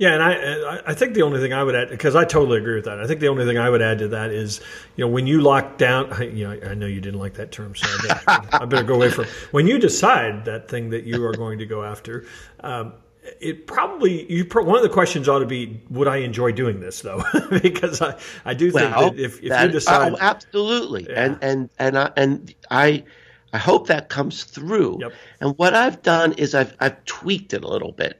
Yeah, 0.00 0.14
and 0.14 0.22
I 0.22 0.80
I 0.86 0.94
think 0.94 1.12
the 1.12 1.20
only 1.20 1.40
thing 1.40 1.52
I 1.52 1.62
would 1.62 1.74
add 1.74 1.90
because 1.90 2.16
I 2.16 2.24
totally 2.24 2.56
agree 2.56 2.74
with 2.74 2.86
that. 2.86 2.98
I 3.00 3.06
think 3.06 3.20
the 3.20 3.28
only 3.28 3.44
thing 3.44 3.58
I 3.58 3.68
would 3.68 3.82
add 3.82 3.98
to 3.98 4.08
that 4.08 4.30
is 4.30 4.62
you 4.96 5.04
know 5.04 5.10
when 5.10 5.26
you 5.26 5.42
lock 5.42 5.76
down. 5.76 6.10
You 6.34 6.48
know, 6.48 6.70
I 6.70 6.72
know 6.72 6.86
you 6.86 7.02
didn't 7.02 7.20
like 7.20 7.34
that 7.34 7.52
term, 7.52 7.76
so 7.76 7.86
I 7.86 8.06
better, 8.06 8.48
I 8.54 8.64
better 8.64 8.82
go 8.82 8.94
away 8.94 9.10
from 9.10 9.26
when 9.50 9.66
you 9.66 9.78
decide 9.78 10.46
that 10.46 10.70
thing 10.70 10.88
that 10.90 11.04
you 11.04 11.22
are 11.26 11.34
going 11.34 11.58
to 11.58 11.66
go 11.66 11.84
after. 11.84 12.24
Um, 12.60 12.94
it 13.42 13.66
probably 13.66 14.32
you 14.32 14.46
one 14.50 14.74
of 14.74 14.82
the 14.82 14.88
questions 14.88 15.28
ought 15.28 15.40
to 15.40 15.46
be 15.46 15.82
would 15.90 16.08
I 16.08 16.16
enjoy 16.16 16.52
doing 16.52 16.80
this 16.80 17.02
though 17.02 17.22
because 17.62 18.00
I, 18.00 18.18
I 18.46 18.54
do 18.54 18.70
think 18.70 18.96
well, 18.96 19.10
that 19.10 19.20
if, 19.20 19.42
if 19.42 19.50
that, 19.50 19.66
you 19.66 19.72
decide 19.72 20.14
oh, 20.14 20.18
absolutely 20.18 21.08
yeah. 21.10 21.24
and 21.24 21.38
and 21.42 21.70
and 21.78 21.98
I, 21.98 22.10
and 22.16 22.54
I 22.70 23.04
I 23.52 23.58
hope 23.58 23.88
that 23.88 24.08
comes 24.08 24.44
through 24.44 25.00
yep. 25.02 25.12
and 25.40 25.58
what 25.58 25.74
I've 25.74 26.00
done 26.00 26.32
is 26.32 26.54
I've 26.54 26.74
I've 26.80 27.04
tweaked 27.04 27.52
it 27.52 27.64
a 27.64 27.68
little 27.68 27.92
bit 27.92 28.18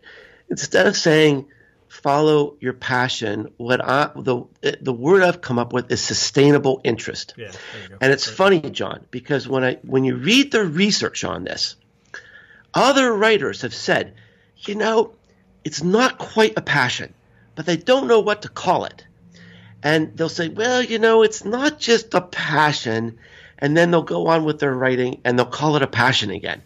instead 0.50 0.86
of 0.86 0.94
saying 0.94 1.46
follow 1.90 2.56
your 2.60 2.72
passion 2.72 3.52
what 3.58 3.84
I 3.84 4.10
the 4.16 4.44
the 4.80 4.92
word 4.92 5.22
I've 5.22 5.40
come 5.40 5.58
up 5.58 5.72
with 5.72 5.90
is 5.90 6.00
sustainable 6.00 6.80
interest 6.84 7.34
yeah, 7.36 7.50
and 8.00 8.12
it's 8.12 8.28
funny 8.28 8.60
John 8.60 9.04
because 9.10 9.48
when 9.48 9.64
I 9.64 9.74
when 9.82 10.04
you 10.04 10.16
read 10.16 10.52
the 10.52 10.64
research 10.64 11.24
on 11.24 11.44
this 11.44 11.76
other 12.72 13.12
writers 13.12 13.62
have 13.62 13.74
said 13.74 14.14
you 14.66 14.74
know, 14.74 15.12
it's 15.64 15.82
not 15.82 16.18
quite 16.18 16.54
a 16.56 16.62
passion, 16.62 17.14
but 17.54 17.66
they 17.66 17.76
don't 17.76 18.06
know 18.06 18.20
what 18.20 18.42
to 18.42 18.48
call 18.48 18.84
it. 18.84 19.06
And 19.82 20.16
they'll 20.16 20.28
say, 20.28 20.48
well, 20.48 20.82
you 20.82 20.98
know, 20.98 21.22
it's 21.22 21.44
not 21.44 21.78
just 21.78 22.12
a 22.12 22.20
passion. 22.20 23.18
And 23.60 23.76
then 23.76 23.90
they'll 23.90 24.02
go 24.02 24.28
on 24.28 24.44
with 24.44 24.58
their 24.58 24.74
writing 24.74 25.20
and 25.24 25.38
they'll 25.38 25.46
call 25.46 25.76
it 25.76 25.82
a 25.82 25.86
passion 25.86 26.30
again. 26.30 26.62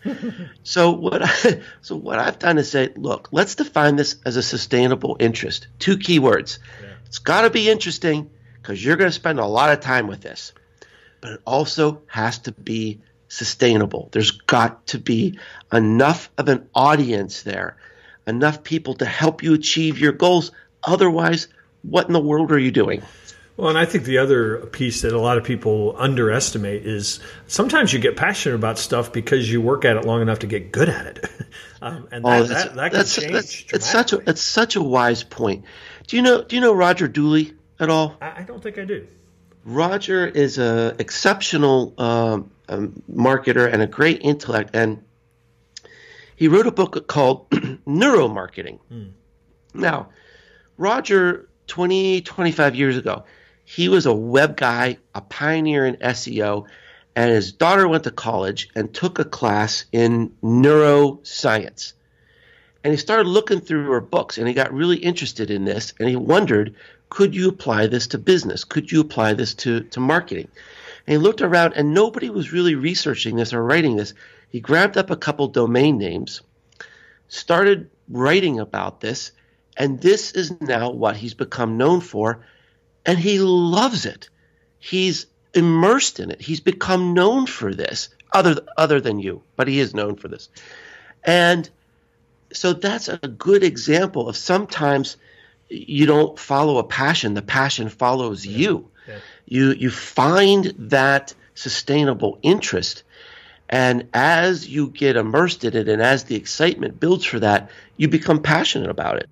so 0.62 0.92
what 0.92 1.22
I, 1.22 1.60
so 1.82 1.96
what 1.96 2.18
I've 2.18 2.38
done 2.38 2.58
is 2.58 2.70
say, 2.70 2.92
look, 2.96 3.28
let's 3.32 3.56
define 3.56 3.96
this 3.96 4.16
as 4.24 4.36
a 4.36 4.42
sustainable 4.42 5.16
interest. 5.18 5.66
Two 5.78 5.98
key 5.98 6.18
words. 6.18 6.58
Yeah. 6.80 6.88
It's 7.06 7.18
got 7.18 7.42
to 7.42 7.50
be 7.50 7.68
interesting 7.68 8.30
because 8.60 8.84
you're 8.84 8.96
going 8.96 9.10
to 9.10 9.14
spend 9.14 9.40
a 9.40 9.46
lot 9.46 9.72
of 9.72 9.80
time 9.80 10.06
with 10.06 10.20
this. 10.20 10.52
But 11.20 11.32
it 11.32 11.40
also 11.44 12.02
has 12.06 12.38
to 12.40 12.52
be 12.52 13.00
sustainable. 13.28 14.08
There's 14.12 14.30
got 14.30 14.86
to 14.88 14.98
be 14.98 15.38
enough 15.72 16.30
of 16.38 16.48
an 16.48 16.68
audience 16.74 17.42
there, 17.42 17.76
enough 18.26 18.62
people 18.62 18.94
to 18.94 19.04
help 19.04 19.42
you 19.42 19.54
achieve 19.54 19.98
your 19.98 20.12
goals. 20.12 20.52
Otherwise, 20.82 21.48
what 21.82 22.06
in 22.06 22.12
the 22.12 22.20
world 22.20 22.52
are 22.52 22.58
you 22.58 22.70
doing? 22.70 23.02
Well, 23.56 23.68
and 23.68 23.78
I 23.78 23.84
think 23.84 24.04
the 24.04 24.18
other 24.18 24.66
piece 24.66 25.02
that 25.02 25.12
a 25.12 25.20
lot 25.20 25.38
of 25.38 25.44
people 25.44 25.94
underestimate 25.96 26.84
is 26.86 27.20
sometimes 27.46 27.92
you 27.92 28.00
get 28.00 28.16
passionate 28.16 28.56
about 28.56 28.78
stuff 28.78 29.12
because 29.12 29.50
you 29.50 29.60
work 29.60 29.84
at 29.84 29.96
it 29.96 30.04
long 30.04 30.22
enough 30.22 30.40
to 30.40 30.48
get 30.48 30.72
good 30.72 30.88
at 30.88 31.06
it, 31.06 31.30
um, 31.82 32.08
and 32.10 32.24
that, 32.24 32.40
oh, 32.40 32.44
that, 32.44 32.74
that, 32.74 32.92
can 32.92 33.04
change. 33.04 33.32
That's, 33.32 33.72
it's 33.72 33.90
such 33.90 34.12
a 34.12 34.28
it's 34.28 34.42
such 34.42 34.74
a 34.74 34.82
wise 34.82 35.22
point. 35.22 35.64
Do 36.08 36.16
you 36.16 36.22
know 36.22 36.42
Do 36.42 36.56
you 36.56 36.62
know 36.62 36.72
Roger 36.72 37.06
Dooley? 37.06 37.54
at 37.78 37.90
all? 37.90 38.16
I, 38.20 38.40
I 38.40 38.42
don't 38.42 38.62
think 38.62 38.78
I 38.78 38.84
do. 38.84 39.06
Roger 39.64 40.26
is 40.26 40.58
an 40.58 40.96
exceptional 40.98 41.94
um, 41.98 42.50
um, 42.68 43.02
marketer 43.10 43.70
and 43.72 43.82
a 43.82 43.86
great 43.86 44.20
intellect, 44.22 44.70
and 44.74 45.02
he 46.36 46.48
wrote 46.48 46.66
a 46.66 46.72
book 46.72 47.06
called 47.06 47.48
Neuromarketing. 47.50 48.78
Mm. 48.92 49.12
Now, 49.72 50.10
Roger, 50.76 51.48
20, 51.68 52.20
25 52.20 52.74
years 52.74 52.96
ago, 52.96 53.24
he 53.64 53.88
was 53.88 54.06
a 54.06 54.14
web 54.14 54.56
guy, 54.56 54.98
a 55.14 55.20
pioneer 55.20 55.86
in 55.86 55.96
SEO, 55.96 56.66
and 57.16 57.30
his 57.30 57.52
daughter 57.52 57.88
went 57.88 58.04
to 58.04 58.10
college 58.10 58.68
and 58.74 58.92
took 58.92 59.18
a 59.18 59.24
class 59.24 59.84
in 59.92 60.32
neuroscience. 60.42 61.92
And 62.82 62.92
he 62.92 62.98
started 62.98 63.26
looking 63.26 63.60
through 63.60 63.90
her 63.90 64.00
books 64.00 64.36
and 64.36 64.46
he 64.46 64.52
got 64.52 64.74
really 64.74 64.98
interested 64.98 65.50
in 65.50 65.64
this 65.64 65.94
and 65.98 66.08
he 66.08 66.16
wondered 66.16 66.74
could 67.08 67.34
you 67.34 67.48
apply 67.48 67.86
this 67.86 68.08
to 68.08 68.18
business? 68.18 68.64
Could 68.64 68.90
you 68.90 69.00
apply 69.00 69.34
this 69.34 69.54
to, 69.54 69.80
to 69.80 70.00
marketing? 70.00 70.48
And 71.06 71.12
he 71.12 71.18
looked 71.18 71.42
around 71.42 71.74
and 71.74 71.94
nobody 71.94 72.28
was 72.28 72.52
really 72.52 72.74
researching 72.74 73.36
this 73.36 73.52
or 73.52 73.62
writing 73.62 73.96
this. 73.96 74.14
He 74.48 74.60
grabbed 74.60 74.96
up 74.96 75.10
a 75.10 75.16
couple 75.16 75.46
domain 75.48 75.96
names, 75.96 76.40
started 77.28 77.88
writing 78.08 78.58
about 78.58 79.00
this, 79.00 79.30
and 79.76 80.00
this 80.00 80.32
is 80.32 80.60
now 80.60 80.90
what 80.90 81.16
he's 81.16 81.34
become 81.34 81.76
known 81.76 82.00
for. 82.00 82.44
And 83.06 83.18
he 83.18 83.38
loves 83.38 84.06
it. 84.06 84.28
He's 84.78 85.26
immersed 85.54 86.20
in 86.20 86.30
it. 86.30 86.40
He's 86.40 86.60
become 86.60 87.14
known 87.14 87.46
for 87.46 87.74
this, 87.74 88.08
other 88.32 88.56
other 88.76 89.00
than 89.00 89.18
you, 89.18 89.42
but 89.56 89.68
he 89.68 89.80
is 89.80 89.94
known 89.94 90.16
for 90.16 90.28
this. 90.28 90.48
And 91.22 91.68
so 92.52 92.72
that's 92.72 93.08
a 93.08 93.18
good 93.18 93.62
example 93.62 94.28
of 94.28 94.36
sometimes 94.36 95.16
you 95.68 96.06
don't 96.06 96.38
follow 96.38 96.78
a 96.78 96.84
passion, 96.84 97.34
the 97.34 97.42
passion 97.42 97.88
follows 97.88 98.44
yeah. 98.44 98.58
you. 98.58 98.90
Yeah. 99.08 99.18
You 99.46 99.72
you 99.72 99.90
find 99.90 100.74
that 100.78 101.34
sustainable 101.54 102.38
interest 102.42 103.04
and 103.68 104.08
as 104.12 104.68
you 104.68 104.88
get 104.88 105.16
immersed 105.16 105.64
in 105.64 105.74
it 105.76 105.88
and 105.88 106.02
as 106.02 106.24
the 106.24 106.36
excitement 106.36 107.00
builds 107.00 107.24
for 107.24 107.40
that, 107.40 107.70
you 107.96 108.08
become 108.08 108.42
passionate 108.42 108.90
about 108.90 109.16
it. 109.16 109.28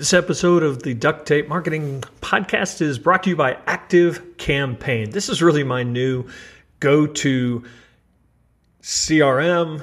This 0.00 0.14
episode 0.14 0.62
of 0.62 0.82
the 0.82 0.94
Duct 0.94 1.28
Tape 1.28 1.46
Marketing 1.46 2.00
Podcast 2.22 2.80
is 2.80 2.98
brought 2.98 3.24
to 3.24 3.28
you 3.28 3.36
by 3.36 3.58
Active 3.66 4.38
Campaign. 4.38 5.10
This 5.10 5.28
is 5.28 5.42
really 5.42 5.62
my 5.62 5.82
new 5.82 6.24
go 6.80 7.06
to 7.06 7.62
CRM 8.80 9.82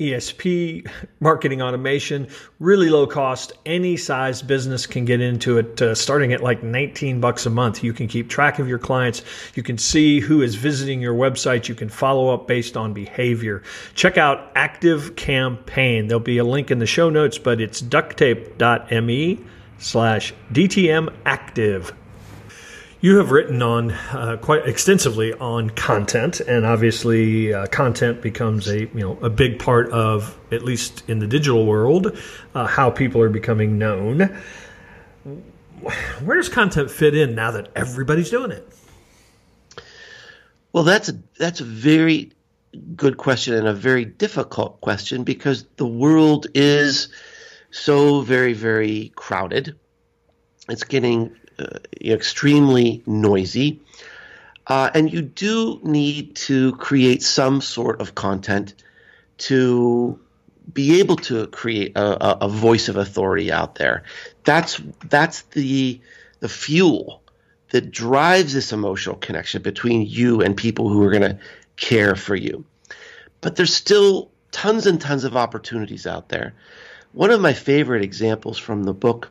ESP, 0.00 0.90
marketing 1.20 1.60
automation, 1.60 2.28
really 2.60 2.88
low 2.88 3.06
cost. 3.06 3.52
Any 3.66 3.98
size 3.98 4.40
business 4.40 4.86
can 4.86 5.04
get 5.04 5.20
into 5.20 5.58
it, 5.58 5.82
uh, 5.82 5.94
starting 5.94 6.32
at 6.32 6.42
like 6.42 6.62
19 6.62 7.20
bucks 7.20 7.44
a 7.44 7.50
month. 7.50 7.84
You 7.84 7.92
can 7.92 8.08
keep 8.08 8.30
track 8.30 8.58
of 8.58 8.70
your 8.70 8.78
clients. 8.78 9.22
You 9.54 9.62
can 9.62 9.76
see 9.76 10.18
who 10.18 10.40
is 10.40 10.54
visiting 10.54 11.02
your 11.02 11.14
website. 11.14 11.68
You 11.68 11.74
can 11.74 11.90
follow 11.90 12.32
up 12.32 12.46
based 12.46 12.78
on 12.78 12.94
behavior. 12.94 13.62
Check 13.94 14.16
out 14.16 14.50
Active 14.54 15.14
Campaign. 15.16 16.06
There'll 16.06 16.20
be 16.20 16.38
a 16.38 16.44
link 16.44 16.70
in 16.70 16.78
the 16.78 16.86
show 16.86 17.10
notes, 17.10 17.36
but 17.36 17.60
it's 17.60 17.82
ducttape.me 17.82 19.44
slash 19.78 20.34
DTM 20.52 21.14
active. 21.24 21.92
You 23.00 23.18
have 23.18 23.30
written 23.30 23.62
on 23.62 23.92
uh, 23.92 24.38
quite 24.42 24.66
extensively 24.66 25.32
on 25.32 25.70
content, 25.70 26.40
and 26.40 26.66
obviously, 26.66 27.54
uh, 27.54 27.66
content 27.68 28.20
becomes 28.20 28.66
a 28.68 28.80
you 28.80 28.90
know 28.94 29.16
a 29.22 29.30
big 29.30 29.60
part 29.60 29.90
of 29.90 30.36
at 30.50 30.64
least 30.64 31.08
in 31.08 31.20
the 31.20 31.28
digital 31.28 31.64
world 31.64 32.18
uh, 32.56 32.66
how 32.66 32.90
people 32.90 33.20
are 33.22 33.28
becoming 33.28 33.78
known. 33.78 34.36
Where 36.24 36.36
does 36.36 36.48
content 36.48 36.90
fit 36.90 37.16
in 37.16 37.36
now 37.36 37.52
that 37.52 37.70
everybody's 37.76 38.30
doing 38.30 38.50
it? 38.50 38.68
Well, 40.72 40.82
that's 40.82 41.08
a 41.08 41.18
that's 41.38 41.60
a 41.60 41.64
very 41.64 42.32
good 42.96 43.16
question 43.16 43.54
and 43.54 43.68
a 43.68 43.74
very 43.74 44.04
difficult 44.04 44.80
question 44.80 45.22
because 45.22 45.64
the 45.76 45.86
world 45.86 46.48
is 46.54 47.08
so 47.70 48.20
very 48.20 48.52
very 48.52 49.12
crowded. 49.14 49.76
It's 50.68 50.84
getting 50.84 51.36
uh, 51.58 51.78
extremely 52.00 53.02
noisy. 53.06 53.80
Uh, 54.66 54.90
and 54.94 55.10
you 55.10 55.22
do 55.22 55.80
need 55.82 56.36
to 56.36 56.76
create 56.76 57.22
some 57.22 57.62
sort 57.62 58.02
of 58.02 58.14
content 58.14 58.74
to 59.38 60.20
be 60.72 61.00
able 61.00 61.16
to 61.16 61.46
create 61.46 61.96
a, 61.96 62.44
a, 62.44 62.48
voice 62.48 62.88
of 62.88 62.96
authority 62.96 63.50
out 63.50 63.76
there. 63.76 64.02
That's 64.44 64.80
that's 65.08 65.42
the 65.42 66.00
the 66.40 66.48
fuel 66.48 67.22
that 67.70 67.90
drives 67.90 68.52
this 68.52 68.72
emotional 68.72 69.16
connection 69.16 69.62
between 69.62 70.06
you 70.06 70.42
and 70.42 70.56
people 70.56 70.88
who 70.88 71.02
are 71.02 71.10
going 71.10 71.22
to 71.22 71.38
care 71.76 72.14
for 72.14 72.36
you. 72.36 72.64
But 73.40 73.56
there's 73.56 73.74
still 73.74 74.30
tons 74.50 74.86
and 74.86 75.00
tons 75.00 75.24
of 75.24 75.36
opportunities 75.36 76.06
out 76.06 76.28
there. 76.28 76.54
One 77.12 77.30
of 77.30 77.40
my 77.40 77.52
favorite 77.52 78.02
examples 78.02 78.58
from 78.58 78.84
the 78.84 78.92
book 78.92 79.30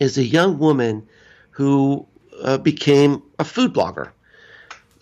is 0.00 0.18
a 0.18 0.24
young 0.24 0.58
woman 0.58 1.06
who 1.50 2.06
uh, 2.42 2.58
became 2.58 3.22
a 3.38 3.44
food 3.44 3.72
blogger. 3.72 4.10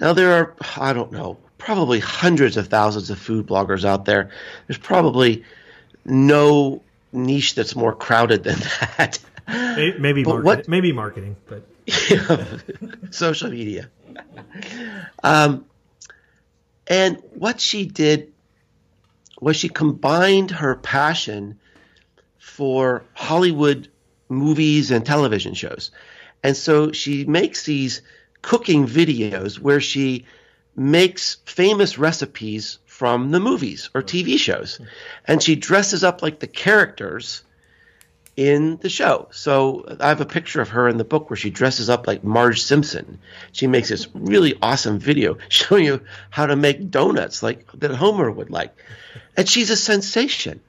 Now, 0.00 0.12
there 0.12 0.32
are, 0.32 0.54
I 0.76 0.92
don't 0.92 1.12
know, 1.12 1.38
probably 1.58 2.00
hundreds 2.00 2.56
of 2.56 2.68
thousands 2.68 3.10
of 3.10 3.18
food 3.18 3.46
bloggers 3.46 3.84
out 3.84 4.04
there. 4.04 4.30
There's 4.66 4.78
probably 4.78 5.44
no 6.04 6.82
niche 7.12 7.54
that's 7.54 7.76
more 7.76 7.94
crowded 7.94 8.44
than 8.44 8.58
that. 8.96 9.18
Maybe, 9.46 10.24
market, 10.24 10.44
what, 10.44 10.68
maybe 10.68 10.92
marketing, 10.92 11.36
but 11.46 11.66
social 13.10 13.50
media. 13.50 13.90
Um, 15.22 15.64
and 16.86 17.22
what 17.34 17.60
she 17.60 17.86
did 17.86 18.32
was 19.40 19.56
she 19.56 19.68
combined 19.68 20.50
her 20.50 20.76
passion 20.76 21.58
for 22.38 23.04
Hollywood 23.14 23.88
movies 24.28 24.90
and 24.90 25.04
television 25.04 25.54
shows. 25.54 25.90
And 26.42 26.56
so 26.56 26.92
she 26.92 27.24
makes 27.24 27.64
these 27.64 28.02
cooking 28.42 28.86
videos 28.86 29.58
where 29.58 29.80
she 29.80 30.26
makes 30.76 31.38
famous 31.44 31.98
recipes 31.98 32.78
from 32.86 33.30
the 33.30 33.40
movies 33.40 33.90
or 33.94 34.02
TV 34.02 34.38
shows. 34.38 34.80
And 35.26 35.42
she 35.42 35.56
dresses 35.56 36.04
up 36.04 36.22
like 36.22 36.38
the 36.40 36.46
characters 36.46 37.42
in 38.40 38.78
the 38.78 38.88
show. 38.88 39.28
So 39.32 39.84
I 40.00 40.08
have 40.08 40.22
a 40.22 40.26
picture 40.26 40.62
of 40.62 40.70
her 40.70 40.88
in 40.88 40.96
the 40.96 41.04
book 41.04 41.28
where 41.28 41.36
she 41.36 41.50
dresses 41.50 41.90
up 41.90 42.06
like 42.06 42.24
Marge 42.24 42.62
Simpson. 42.62 43.18
She 43.52 43.66
makes 43.66 43.90
this 43.90 44.08
really 44.14 44.56
awesome 44.62 44.98
video 44.98 45.36
showing 45.50 45.84
you 45.84 46.00
how 46.30 46.46
to 46.46 46.56
make 46.56 46.90
donuts 46.90 47.42
like 47.42 47.70
that 47.72 47.90
Homer 47.90 48.30
would 48.30 48.48
like. 48.48 48.74
And 49.36 49.46
she's 49.46 49.68
a 49.68 49.76
sensation. 49.76 50.60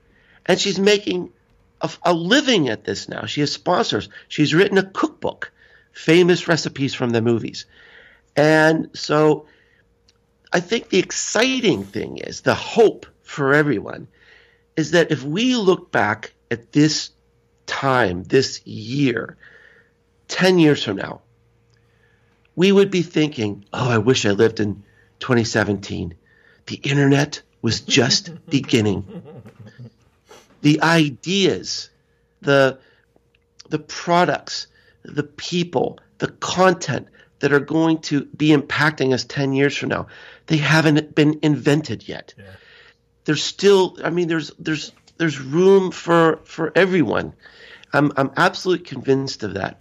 And 0.46 0.60
she's 0.60 0.80
making 0.80 1.32
a, 1.80 1.90
a 2.04 2.14
living 2.14 2.68
at 2.68 2.84
this 2.84 3.08
now. 3.08 3.26
She 3.26 3.40
has 3.40 3.54
sponsors. 3.54 4.10
She's 4.28 4.54
written 4.54 4.78
a 4.78 4.84
cookbook 4.84 5.54
famous 5.94 6.50
recipes 6.50 6.94
from 6.94 7.12
the 7.12 7.22
movies. 7.22 7.68
And 8.36 8.90
so 8.96 9.46
I 10.52 10.60
think 10.60 10.90
the 10.90 11.00
exciting 11.00 11.86
thing 11.86 12.18
is 12.18 12.42
the 12.42 12.54
hope 12.54 13.06
for 13.24 13.54
everyone 13.54 14.10
is 14.76 14.92
that 14.92 15.10
if 15.12 15.24
we 15.24 15.56
look 15.56 15.90
back 15.90 16.34
at 16.50 16.74
this 16.74 17.12
time, 17.66 18.24
this 18.24 18.66
year, 18.66 19.38
10 20.28 20.60
years 20.60 20.84
from 20.84 20.98
now, 20.98 21.22
we 22.56 22.72
would 22.72 22.92
be 22.92 23.02
thinking, 23.02 23.66
oh, 23.74 23.90
I 23.90 23.98
wish 23.98 24.26
I 24.26 24.32
lived 24.32 24.60
in 24.60 24.84
2017. 25.20 26.16
The 26.68 26.76
internet 26.76 27.42
was 27.62 27.82
just 27.82 28.32
beginning. 28.50 29.24
The 30.62 30.82
ideas, 30.82 31.90
the, 32.42 32.80
the 33.70 33.80
products, 33.80 34.68
the 35.04 35.24
people, 35.24 36.00
the 36.18 36.28
content 36.28 37.08
that 37.40 37.52
are 37.52 37.60
going 37.60 38.00
to 38.00 38.26
be 38.26 38.50
impacting 38.50 39.14
us 39.14 39.24
10 39.24 39.54
years 39.54 39.76
from 39.76 39.90
now. 39.90 40.08
They 40.46 40.58
haven't 40.58 41.16
been 41.16 41.40
invented 41.42 42.08
yet. 42.08 42.34
Yeah. 42.38 42.44
There's 43.26 43.44
still, 43.44 43.98
I 44.04 44.12
mean, 44.12 44.28
there's, 44.28 44.52
there's, 44.60 44.92
there's 45.22 45.40
room 45.40 45.92
for, 45.92 46.40
for 46.46 46.72
everyone. 46.76 47.34
I'm, 47.94 48.12
I'm 48.18 48.32
absolutely 48.36 48.86
convinced 48.86 49.44
of 49.44 49.54
that. 49.54 49.80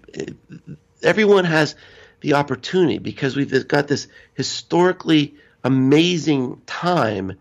Everyone 1.03 1.47
has 1.47 1.77
the 2.21 2.35
opportunity 2.35 2.99
because 2.99 3.37
we've 3.37 3.67
got 3.67 3.89
this 3.89 4.07
historically 4.35 5.35
amazing 5.65 6.61
time 6.67 7.39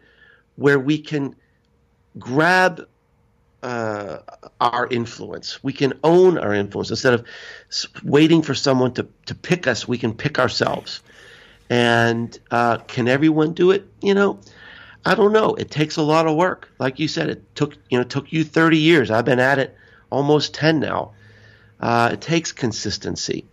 where 0.55 0.79
we 0.79 0.99
can 0.99 1.35
grab 2.17 2.87
uh, 3.63 4.19
our 4.61 4.87
influence. 4.87 5.61
We 5.61 5.73
can 5.73 5.99
own 6.01 6.37
our 6.37 6.53
influence 6.53 6.91
instead 6.91 7.15
of 7.15 7.25
waiting 8.01 8.43
for 8.43 8.53
someone 8.53 8.93
to, 8.93 9.09
to 9.25 9.35
pick 9.35 9.67
us. 9.67 9.89
We 9.89 9.97
can 9.97 10.13
pick 10.13 10.39
ourselves. 10.39 11.01
And 11.69 12.39
uh, 12.49 12.77
can 12.77 13.09
everyone 13.09 13.51
do 13.51 13.71
it? 13.71 13.85
You 14.01 14.13
know, 14.13 14.39
I 15.05 15.15
don't 15.15 15.33
know. 15.33 15.55
It 15.55 15.71
takes 15.71 15.97
a 15.97 16.01
lot 16.01 16.27
of 16.27 16.35
work. 16.35 16.69
Like 16.77 16.99
you 16.99 17.07
said, 17.07 17.29
it 17.29 17.55
took 17.55 17.75
you 17.89 17.97
know 17.97 18.03
took 18.03 18.31
you 18.31 18.43
30 18.43 18.77
years. 18.77 19.11
I've 19.11 19.25
been 19.25 19.39
at 19.39 19.59
it 19.59 19.75
almost 20.09 20.53
10 20.53 20.79
now. 20.79 21.11
Uh, 21.79 22.09
it 22.13 22.21
takes 22.21 22.51
consistency, 22.51 23.45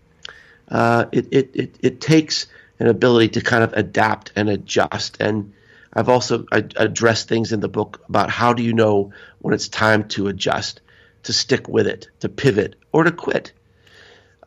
uh, 0.69 1.07
it, 1.13 1.29
it, 1.31 1.51
it, 1.55 1.77
it 1.81 2.01
takes 2.01 2.47
an 2.81 2.89
ability 2.89 3.29
to 3.29 3.41
kind 3.41 3.63
of 3.63 3.73
adapt 3.75 4.33
and 4.35 4.49
adjust. 4.49 5.17
And 5.21 5.53
I've 5.93 6.09
also 6.09 6.45
addressed 6.51 7.29
things 7.29 7.53
in 7.53 7.61
the 7.61 7.69
book 7.69 8.03
about 8.09 8.31
how 8.31 8.53
do 8.53 8.63
you 8.63 8.73
know 8.73 9.13
when 9.39 9.55
it's 9.55 9.69
time 9.69 10.09
to 10.09 10.27
adjust, 10.27 10.81
to 11.23 11.33
stick 11.33 11.69
with 11.69 11.87
it, 11.87 12.09
to 12.21 12.29
pivot, 12.29 12.75
or 12.93 13.05
to 13.05 13.13
quit. 13.13 13.53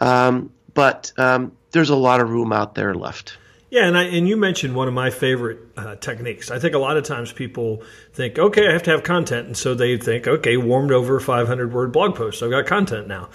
Um, 0.02 0.52
but 0.74 1.12
um, 1.18 1.54
there's 1.72 1.90
a 1.90 1.96
lot 1.96 2.20
of 2.20 2.30
room 2.30 2.52
out 2.52 2.76
there 2.76 2.94
left. 2.94 3.38
Yeah, 3.70 3.86
and 3.86 3.96
I, 3.98 4.04
and 4.06 4.28
you 4.28 4.36
mentioned 4.36 4.76
one 4.76 4.88
of 4.88 4.94
my 4.96 5.12
favorite 5.12 5.60
uh, 5.78 5.96
techniques. 5.96 6.50
I 6.50 6.58
think 6.58 6.74
a 6.74 6.80
lot 6.80 6.98
of 6.98 7.04
times 7.04 7.32
people 7.32 7.84
think, 8.14 8.40
okay, 8.40 8.68
I 8.68 8.74
have 8.74 8.84
to 8.84 8.92
have 8.92 9.04
content, 9.04 9.46
and 9.46 9.56
so 9.56 9.76
they 9.76 9.98
think, 9.98 10.28
okay, 10.28 10.58
warmed 10.58 10.92
over 10.92 11.20
500 11.20 11.72
word 11.72 11.92
blog 11.92 12.16
post, 12.16 12.40
so 12.40 12.48
I've 12.48 12.52
got 12.52 12.66
content 12.66 13.08
now. 13.08 13.30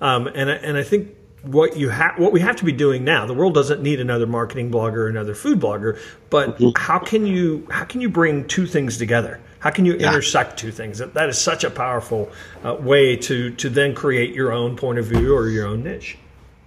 Um, 0.00 0.28
and 0.28 0.48
I, 0.48 0.54
and 0.54 0.76
I 0.76 0.84
think 0.84 1.16
what 1.42 1.76
you 1.76 1.88
have, 1.88 2.18
what 2.18 2.32
we 2.32 2.40
have 2.40 2.56
to 2.56 2.64
be 2.64 2.72
doing 2.72 3.02
now, 3.02 3.26
the 3.26 3.34
world 3.34 3.54
doesn't 3.54 3.82
need 3.82 4.00
another 4.00 4.26
marketing 4.26 4.70
blogger, 4.70 4.98
or 4.98 5.08
another 5.08 5.34
food 5.34 5.58
blogger, 5.58 5.98
but 6.28 6.58
mm-hmm. 6.58 6.70
how 6.76 6.98
can 6.98 7.26
you 7.26 7.66
how 7.70 7.84
can 7.84 8.00
you 8.00 8.08
bring 8.08 8.46
two 8.46 8.66
things 8.66 8.98
together? 8.98 9.40
How 9.58 9.70
can 9.70 9.84
you 9.84 9.96
yeah. 9.96 10.08
intersect 10.08 10.58
two 10.58 10.70
things? 10.70 10.98
That, 10.98 11.14
that 11.14 11.28
is 11.28 11.38
such 11.38 11.64
a 11.64 11.70
powerful 11.70 12.30
uh, 12.64 12.74
way 12.74 13.16
to 13.16 13.50
to 13.50 13.68
then 13.68 13.94
create 13.94 14.34
your 14.34 14.52
own 14.52 14.76
point 14.76 14.98
of 14.98 15.06
view 15.06 15.34
or 15.34 15.48
your 15.48 15.66
own 15.66 15.82
niche. 15.82 16.16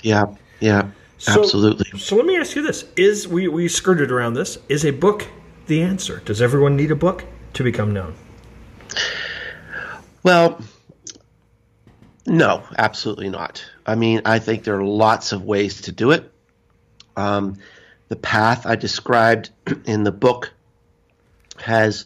Yeah, 0.01 0.25
yeah. 0.59 0.89
So, 1.23 1.41
Absolutely. 1.41 1.97
So 1.99 2.17
let 2.17 2.25
me 2.25 2.35
ask 2.35 2.53
you 2.53 2.61
this: 2.61 2.83
Is 2.97 3.29
we 3.29 3.47
we 3.47 3.69
skirted 3.69 4.11
around 4.11 4.33
this? 4.33 4.57
Is 4.67 4.83
a 4.83 4.91
book 4.91 5.25
the 5.67 5.81
answer? 5.81 6.21
Does 6.25 6.41
everyone 6.41 6.75
need 6.75 6.91
a 6.91 6.97
book 6.97 7.23
to 7.53 7.63
become 7.63 7.93
known? 7.93 8.13
Well, 10.21 10.59
no, 12.25 12.63
absolutely 12.77 13.29
not. 13.29 13.63
I 13.85 13.95
mean, 13.95 14.23
I 14.25 14.39
think 14.39 14.65
there 14.65 14.77
are 14.77 14.83
lots 14.83 15.31
of 15.31 15.45
ways 15.45 15.83
to 15.83 15.93
do 15.93 16.11
it. 16.11 16.29
Um, 17.15 17.55
the 18.09 18.17
path 18.17 18.65
I 18.65 18.75
described 18.75 19.49
in 19.85 20.03
the 20.03 20.11
book 20.11 20.51
has 21.57 22.05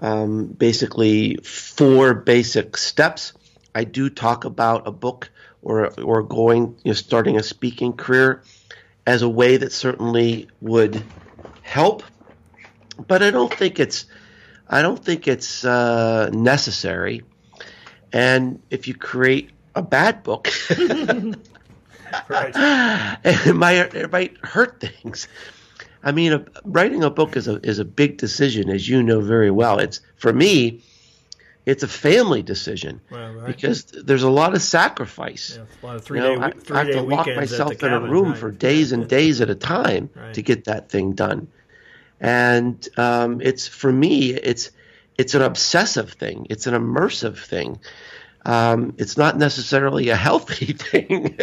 um, 0.00 0.46
basically 0.46 1.36
four 1.44 2.14
basic 2.14 2.78
steps. 2.78 3.34
I 3.74 3.84
do 3.84 4.08
talk 4.08 4.46
about 4.46 4.88
a 4.88 4.92
book 4.92 5.30
or 5.66 5.92
or 6.00 6.22
going 6.22 6.76
you 6.84 6.90
know, 6.90 6.92
starting 6.92 7.36
a 7.36 7.42
speaking 7.42 7.92
career 7.92 8.42
as 9.04 9.22
a 9.22 9.28
way 9.28 9.56
that 9.56 9.72
certainly 9.72 10.48
would 10.60 11.02
help, 11.62 12.04
but 13.04 13.20
I 13.20 13.32
don't 13.32 13.52
think 13.52 13.80
it's 13.80 14.06
I 14.68 14.82
don't 14.82 15.04
think 15.04 15.26
it's 15.26 15.64
uh, 15.64 16.30
necessary. 16.32 17.22
And 18.12 18.62
if 18.70 18.86
you 18.86 18.94
create 18.94 19.50
a 19.74 19.82
bad 19.82 20.22
book, 20.22 20.48
right. 22.28 22.54
it 23.24 23.56
might 23.56 23.92
it 23.92 24.12
might 24.12 24.36
hurt 24.44 24.80
things. 24.80 25.26
I 26.00 26.12
mean, 26.12 26.32
a, 26.32 26.44
writing 26.62 27.02
a 27.02 27.10
book 27.10 27.36
is 27.36 27.48
a 27.48 27.56
is 27.66 27.80
a 27.80 27.84
big 27.84 28.18
decision, 28.18 28.70
as 28.70 28.88
you 28.88 29.02
know 29.02 29.20
very 29.20 29.50
well. 29.50 29.80
It's 29.80 30.00
for 30.14 30.32
me 30.32 30.84
it's 31.66 31.82
a 31.82 31.88
family 31.88 32.42
decision 32.42 33.00
well, 33.10 33.34
right. 33.34 33.46
because 33.46 33.84
there's 33.86 34.22
a 34.22 34.30
lot 34.30 34.54
of 34.54 34.62
sacrifice. 34.62 35.58
Yeah, 35.58 35.86
lot 35.86 35.96
of 35.96 36.08
you 36.08 36.16
know, 36.16 36.36
day, 36.36 36.42
I, 36.42 36.74
I 36.74 36.84
have 36.84 36.92
to 36.92 37.02
lock 37.02 37.26
myself 37.26 37.82
in 37.82 37.92
a 37.92 38.00
room 38.00 38.30
right. 38.30 38.38
for 38.38 38.52
days 38.52 38.92
and 38.92 39.08
days 39.08 39.40
at 39.40 39.50
a 39.50 39.56
time 39.56 40.08
right. 40.14 40.32
to 40.34 40.42
get 40.42 40.64
that 40.64 40.88
thing 40.88 41.12
done. 41.12 41.48
And 42.20 42.88
um, 42.96 43.40
it's 43.42 43.66
for 43.66 43.92
me, 43.92 44.32
it's 44.32 44.70
it's 45.18 45.34
an 45.34 45.42
obsessive 45.42 46.12
thing. 46.12 46.46
It's 46.50 46.68
an 46.68 46.74
immersive 46.74 47.38
thing. 47.38 47.80
Um, 48.44 48.94
it's 48.96 49.16
not 49.16 49.36
necessarily 49.36 50.10
a 50.10 50.16
healthy 50.16 50.72
thing 50.72 51.36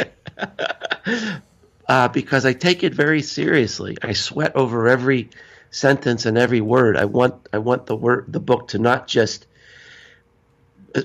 uh, 1.88 2.08
because 2.08 2.46
I 2.46 2.54
take 2.54 2.84
it 2.84 2.94
very 2.94 3.22
seriously. 3.22 3.98
I 4.02 4.14
sweat 4.14 4.56
over 4.56 4.88
every 4.88 5.32
sentence 5.70 6.26
and 6.26 6.38
every 6.38 6.62
word. 6.62 6.96
I 6.96 7.06
want 7.06 7.50
I 7.52 7.58
want 7.58 7.88
the 7.88 7.96
word 7.98 8.28
the 8.30 8.40
book 8.40 8.70
to 8.70 8.80
not 8.80 9.08
just 9.08 9.48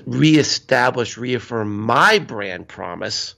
reestablish, 0.05 1.17
reaffirm 1.17 1.77
my 1.79 2.19
brand 2.19 2.67
promise 2.67 3.35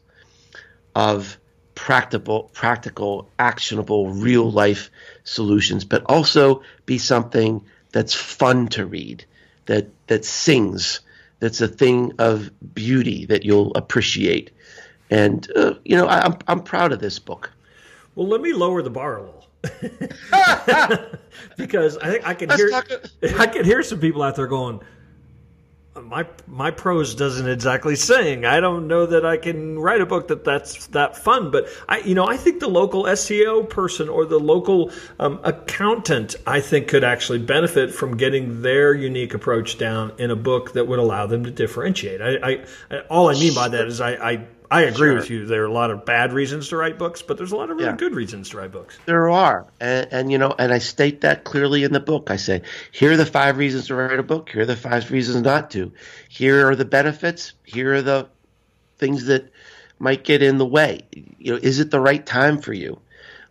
of 0.96 1.38
practical, 1.76 2.44
practical, 2.54 3.30
actionable, 3.40 4.10
real 4.10 4.52
life 4.52 4.90
solutions, 5.24 5.86
but 5.86 6.04
also 6.06 6.62
be 6.86 6.98
something 6.98 7.64
that's 7.92 8.14
fun 8.14 8.68
to 8.68 8.86
read, 8.86 9.26
that 9.66 9.88
that 10.08 10.26
sings, 10.26 11.00
that's 11.40 11.62
a 11.62 11.68
thing 11.68 12.14
of 12.20 12.52
beauty 12.74 13.26
that 13.26 13.44
you'll 13.44 13.74
appreciate. 13.76 14.52
And 15.10 15.50
uh, 15.56 15.76
you 15.84 15.96
know, 15.96 16.08
I, 16.08 16.26
I'm 16.26 16.38
I'm 16.48 16.62
proud 16.62 16.92
of 16.92 17.00
this 17.00 17.20
book. 17.20 17.52
Well, 18.16 18.28
let 18.28 18.42
me 18.42 18.54
lower 18.54 18.82
the 18.82 18.90
bar 18.90 19.18
a 19.18 19.24
little. 19.24 19.48
because 21.58 21.98
I 21.98 22.12
think 22.12 22.28
I 22.28 22.34
can 22.34 22.50
Let's 22.50 22.62
hear 22.62 22.84
I 23.40 23.48
can 23.48 23.64
hear 23.64 23.84
some 23.84 24.00
people 24.00 24.24
out 24.24 24.36
there 24.36 24.48
going, 24.48 24.82
my 26.00 26.26
my 26.48 26.72
prose 26.72 27.16
doesn't 27.16 27.48
exactly 27.50 27.96
sing. 27.98 28.46
I 28.46 28.62
don't 28.62 28.88
know 28.88 29.06
that 29.06 29.26
I 29.26 29.36
can 29.36 29.78
write 29.78 30.00
a 30.00 30.06
book 30.06 30.30
that 30.30 30.46
that's 30.46 30.88
that 30.88 31.18
fun. 31.18 31.52
But 31.52 31.68
I, 31.90 32.00
you 32.00 32.16
know, 32.16 32.26
I 32.26 32.38
think 32.38 32.62
the 32.62 32.70
local 32.70 33.04
SEO 33.04 33.70
person 33.70 34.08
or 34.08 34.26
the 34.26 34.40
local 34.40 34.92
um, 35.20 35.40
accountant, 35.44 36.36
I 36.48 36.62
think, 36.62 36.88
could 36.88 37.04
actually 37.04 37.40
benefit 37.40 37.94
from 37.94 38.16
getting 38.16 38.62
their 38.62 38.94
unique 38.94 39.34
approach 39.34 39.78
down 39.78 40.14
in 40.18 40.32
a 40.32 40.36
book 40.36 40.74
that 40.74 40.88
would 40.88 41.00
allow 41.00 41.26
them 41.28 41.44
to 41.44 41.52
differentiate. 41.52 42.22
I, 42.22 42.36
I 42.92 43.00
all 43.10 43.30
I 43.30 43.34
mean 43.34 43.54
by 43.54 43.68
that 43.68 43.88
is 43.88 44.00
I, 44.00 44.12
I 44.12 44.48
I 44.72 44.84
agree 44.84 45.10
sure. 45.10 45.16
with 45.16 45.30
you. 45.30 45.46
There 45.46 45.64
are 45.64 45.68
a 45.68 45.72
lot 45.72 45.92
of 45.92 46.06
bad 46.06 46.32
reasons 46.32 46.70
to 46.70 46.78
write 46.78 46.98
books, 46.98 47.22
but 47.22 47.38
there's 47.38 47.52
a 47.52 47.58
lot 47.58 47.70
of 47.70 47.76
really 47.76 47.90
yeah. 47.90 47.98
good 47.98 48.16
reasons 48.16 48.50
to 48.50 48.58
write 48.58 48.72
books. 48.72 48.98
There 49.06 49.30
are, 49.30 49.68
and, 49.82 50.08
and, 50.12 50.32
you 50.32 50.38
know, 50.38 50.56
and 50.58 50.72
I 50.72 50.78
state 50.78 51.22
that 51.22 51.44
clearly 51.44 51.84
in 51.84 51.92
the 51.92 52.00
book. 52.00 52.32
I 52.32 52.38
say, 52.38 52.62
here 52.94 53.12
are 53.12 53.18
the 53.18 53.26
five 53.26 53.58
reasons 53.58 53.88
to 53.88 53.96
write 53.96 54.18
a 54.18 54.24
book. 54.24 54.50
Here 54.50 54.62
are 54.62 54.66
the 54.66 54.78
five 54.78 55.12
reasons 55.12 55.44
not 55.44 55.72
to. 55.72 55.92
Here 56.30 56.70
are 56.70 56.76
the 56.78 56.86
benefits. 56.86 57.52
Here 57.66 57.96
are 57.96 58.02
the 58.02 58.30
things 58.98 59.26
that 59.26 59.52
might 60.00 60.24
get 60.24 60.42
in 60.42 60.58
the 60.58 60.66
way. 60.66 61.02
You 61.12 61.52
know, 61.52 61.60
is 61.62 61.80
it 61.80 61.92
the 61.92 62.00
right 62.00 62.26
time 62.26 62.62
for 62.62 62.72
you? 62.72 63.02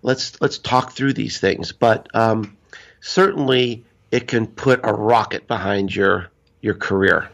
Let's 0.00 0.40
let's 0.40 0.56
talk 0.56 0.92
through 0.92 1.12
these 1.12 1.38
things. 1.38 1.72
But 1.72 2.08
um, 2.14 2.56
certainly, 3.02 3.84
it 4.10 4.26
can 4.26 4.46
put 4.46 4.80
a 4.84 4.92
rocket 4.94 5.46
behind 5.46 5.94
your 5.94 6.30
your 6.62 6.74
career. 6.74 7.28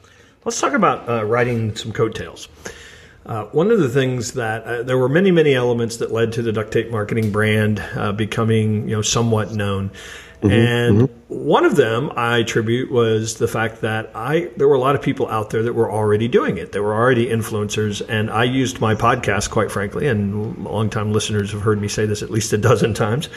Let's 0.45 0.61
talk 0.61 0.73
about 0.73 1.09
uh, 1.09 1.25
writing 1.25 1.77
some 1.77 1.93
coattails. 1.93 2.49
Uh, 3.27 3.45
one 3.47 3.73
of 3.73 3.81
the 3.81 3.89
things 3.89 4.33
that 4.35 4.63
uh, 4.65 4.83
there 4.85 4.97
were 4.97 5.09
many, 5.09 5.33
many 5.33 5.53
elements 5.53 5.97
that 5.97 6.13
led 6.13 6.33
to 6.33 6.43
the 6.43 6.53
duct 6.53 6.73
tape 6.73 6.91
marketing 6.91 7.33
brand 7.33 7.81
uh, 7.97 8.13
becoming, 8.13 8.89
you 8.89 8.95
know, 8.95 9.03
somewhat 9.03 9.53
known. 9.53 9.91
Mm-hmm, 10.43 10.51
and 10.51 10.97
mm-hmm. 11.01 11.35
one 11.49 11.65
of 11.65 11.77
them 11.77 12.13
I 12.15 12.39
attribute 12.39 12.91
was 12.91 13.37
the 13.37 13.49
fact 13.49 13.81
that 13.81 14.13
I 14.15 14.51
there 14.57 14.69
were 14.69 14.75
a 14.75 14.81
lot 14.81 14.95
of 14.95 15.03
people 15.03 15.29
out 15.29 15.51
there 15.51 15.63
that 15.63 15.73
were 15.73 15.91
already 15.91 16.29
doing 16.29 16.59
it. 16.59 16.73
They 16.73 16.81
were 16.81 16.95
already 16.95 17.27
influencers, 17.27 18.07
and 18.07 18.31
I 18.31 18.45
used 18.45 18.81
my 18.81 18.95
podcast, 18.95 19.51
quite 19.51 19.73
frankly, 19.73 20.07
and 20.07 20.65
longtime 20.65 21.13
listeners 21.13 21.53
have 21.53 21.63
heard 21.63 21.81
me 21.81 21.89
say 21.89 22.07
this 22.07 22.23
at 22.23 22.31
least 22.31 22.53
a 22.53 22.59
dozen 22.59 22.95
times, 22.95 23.29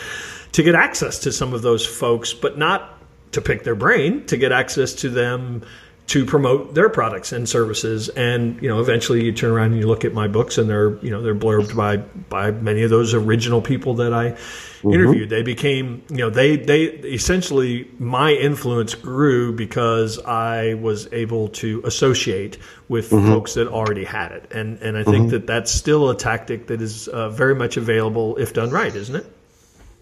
to 0.52 0.62
get 0.62 0.76
access 0.76 1.20
to 1.20 1.32
some 1.32 1.54
of 1.54 1.62
those 1.62 1.86
folks, 1.86 2.34
but 2.34 2.58
not 2.58 3.02
to 3.32 3.42
pick 3.42 3.64
their 3.64 3.76
brain, 3.76 4.26
to 4.26 4.38
get 4.38 4.52
access 4.52 4.94
to 4.96 5.10
them 5.10 5.64
to 6.10 6.26
promote 6.26 6.74
their 6.74 6.90
products 6.90 7.32
and 7.32 7.48
services. 7.48 8.10
And 8.10 8.60
you 8.64 8.68
know, 8.68 8.80
eventually 8.80 9.24
you 9.24 9.32
turn 9.32 9.52
around 9.52 9.74
and 9.74 9.80
you 9.80 9.88
look 9.88 10.06
at 10.06 10.14
my 10.14 10.28
books, 10.28 10.58
and 10.58 10.68
they're 10.68 10.98
you 10.98 11.12
know 11.12 11.22
they're 11.22 11.36
blurbed 11.36 11.76
by 11.76 11.98
by 11.98 12.50
many 12.52 12.82
of 12.82 12.90
those 12.90 13.14
original 13.14 13.62
people 13.62 13.94
that 13.96 14.12
I 14.12 14.32
mm-hmm. 14.32 14.92
interviewed. 14.92 15.30
They 15.30 15.44
became 15.44 16.04
you 16.10 16.18
know 16.18 16.32
they 16.32 16.58
they 16.58 16.86
essentially 16.86 17.92
my 18.00 18.32
influence 18.32 18.96
grew 18.96 19.54
because 19.54 20.20
I 20.26 20.74
was 20.74 21.08
able 21.14 21.50
to 21.50 21.84
associate 21.86 22.58
with 22.88 23.12
mm-hmm. 23.12 23.28
folks 23.28 23.54
that 23.54 23.68
already 23.68 24.04
had 24.04 24.32
it. 24.32 24.52
And 24.52 24.80
and 24.82 24.98
I 24.98 25.04
think 25.04 25.18
mm-hmm. 25.18 25.30
that 25.30 25.48
that's 25.48 25.72
still 25.72 26.10
a 26.10 26.18
tactic 26.18 26.68
that 26.68 26.82
is 26.82 27.08
uh, 27.08 27.30
very 27.30 27.54
much 27.54 27.78
available 27.78 28.36
if 28.38 28.54
done 28.54 28.72
right, 28.72 28.94
isn't 28.94 29.16
it? 29.16 29.32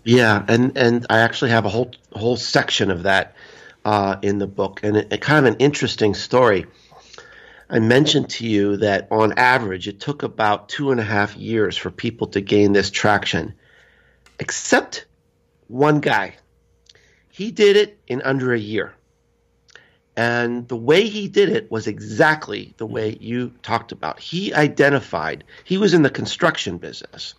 Yeah, 0.06 0.46
and 0.48 0.78
and 0.78 1.06
I 1.10 1.20
actually 1.20 1.52
have 1.52 1.66
a 1.66 1.70
whole 1.70 1.92
whole 2.14 2.38
section 2.38 2.92
of 2.92 3.04
that 3.04 3.36
uh, 3.88 4.20
in 4.22 4.38
the 4.38 4.48
book, 4.48 4.82
and 4.84 4.98
it, 4.98 5.14
it, 5.14 5.22
kind 5.22 5.48
of 5.48 5.54
an 5.54 5.60
interesting 5.60 6.14
story. 6.14 6.66
I 7.70 7.80
mentioned 7.80 8.30
to 8.32 8.46
you 8.46 8.76
that 8.78 9.08
on 9.12 9.32
average, 9.38 9.88
it 9.88 10.02
took 10.02 10.24
about 10.24 10.68
two 10.68 10.92
and 10.92 11.00
a 11.00 11.06
half 11.06 11.38
years 11.38 11.78
for 11.78 11.90
people 11.90 12.28
to 12.28 12.42
gain 12.42 12.74
this 12.74 12.92
traction, 12.92 13.54
except 14.40 15.06
one 15.70 16.02
guy. 16.02 16.36
He 17.30 17.52
did 17.52 17.78
it 17.78 17.98
in 18.08 18.22
under 18.24 18.54
a 18.54 18.60
year. 18.60 18.94
And 20.18 20.68
the 20.68 20.76
way 20.76 21.08
he 21.08 21.30
did 21.30 21.48
it 21.48 21.72
was 21.72 21.88
exactly 21.88 22.74
the 22.76 22.88
way 22.88 23.18
you 23.22 23.54
talked 23.62 23.94
about. 23.94 24.20
He 24.20 24.54
identified, 24.54 25.46
he 25.64 25.78
was 25.78 25.94
in 25.94 26.02
the 26.02 26.10
construction 26.10 26.78
business, 26.78 27.36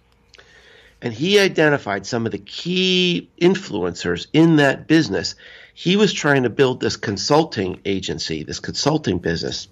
and 1.02 1.12
he 1.12 1.38
identified 1.38 2.06
some 2.06 2.24
of 2.24 2.32
the 2.32 2.38
key 2.38 3.28
influencers 3.38 4.28
in 4.32 4.56
that 4.56 4.86
business 4.86 5.34
he 5.78 5.94
was 5.94 6.12
trying 6.12 6.42
to 6.42 6.50
build 6.50 6.80
this 6.80 6.96
consulting 6.96 7.80
agency, 7.84 8.42
this 8.42 8.58
consulting 8.58 9.18
business, 9.18 9.68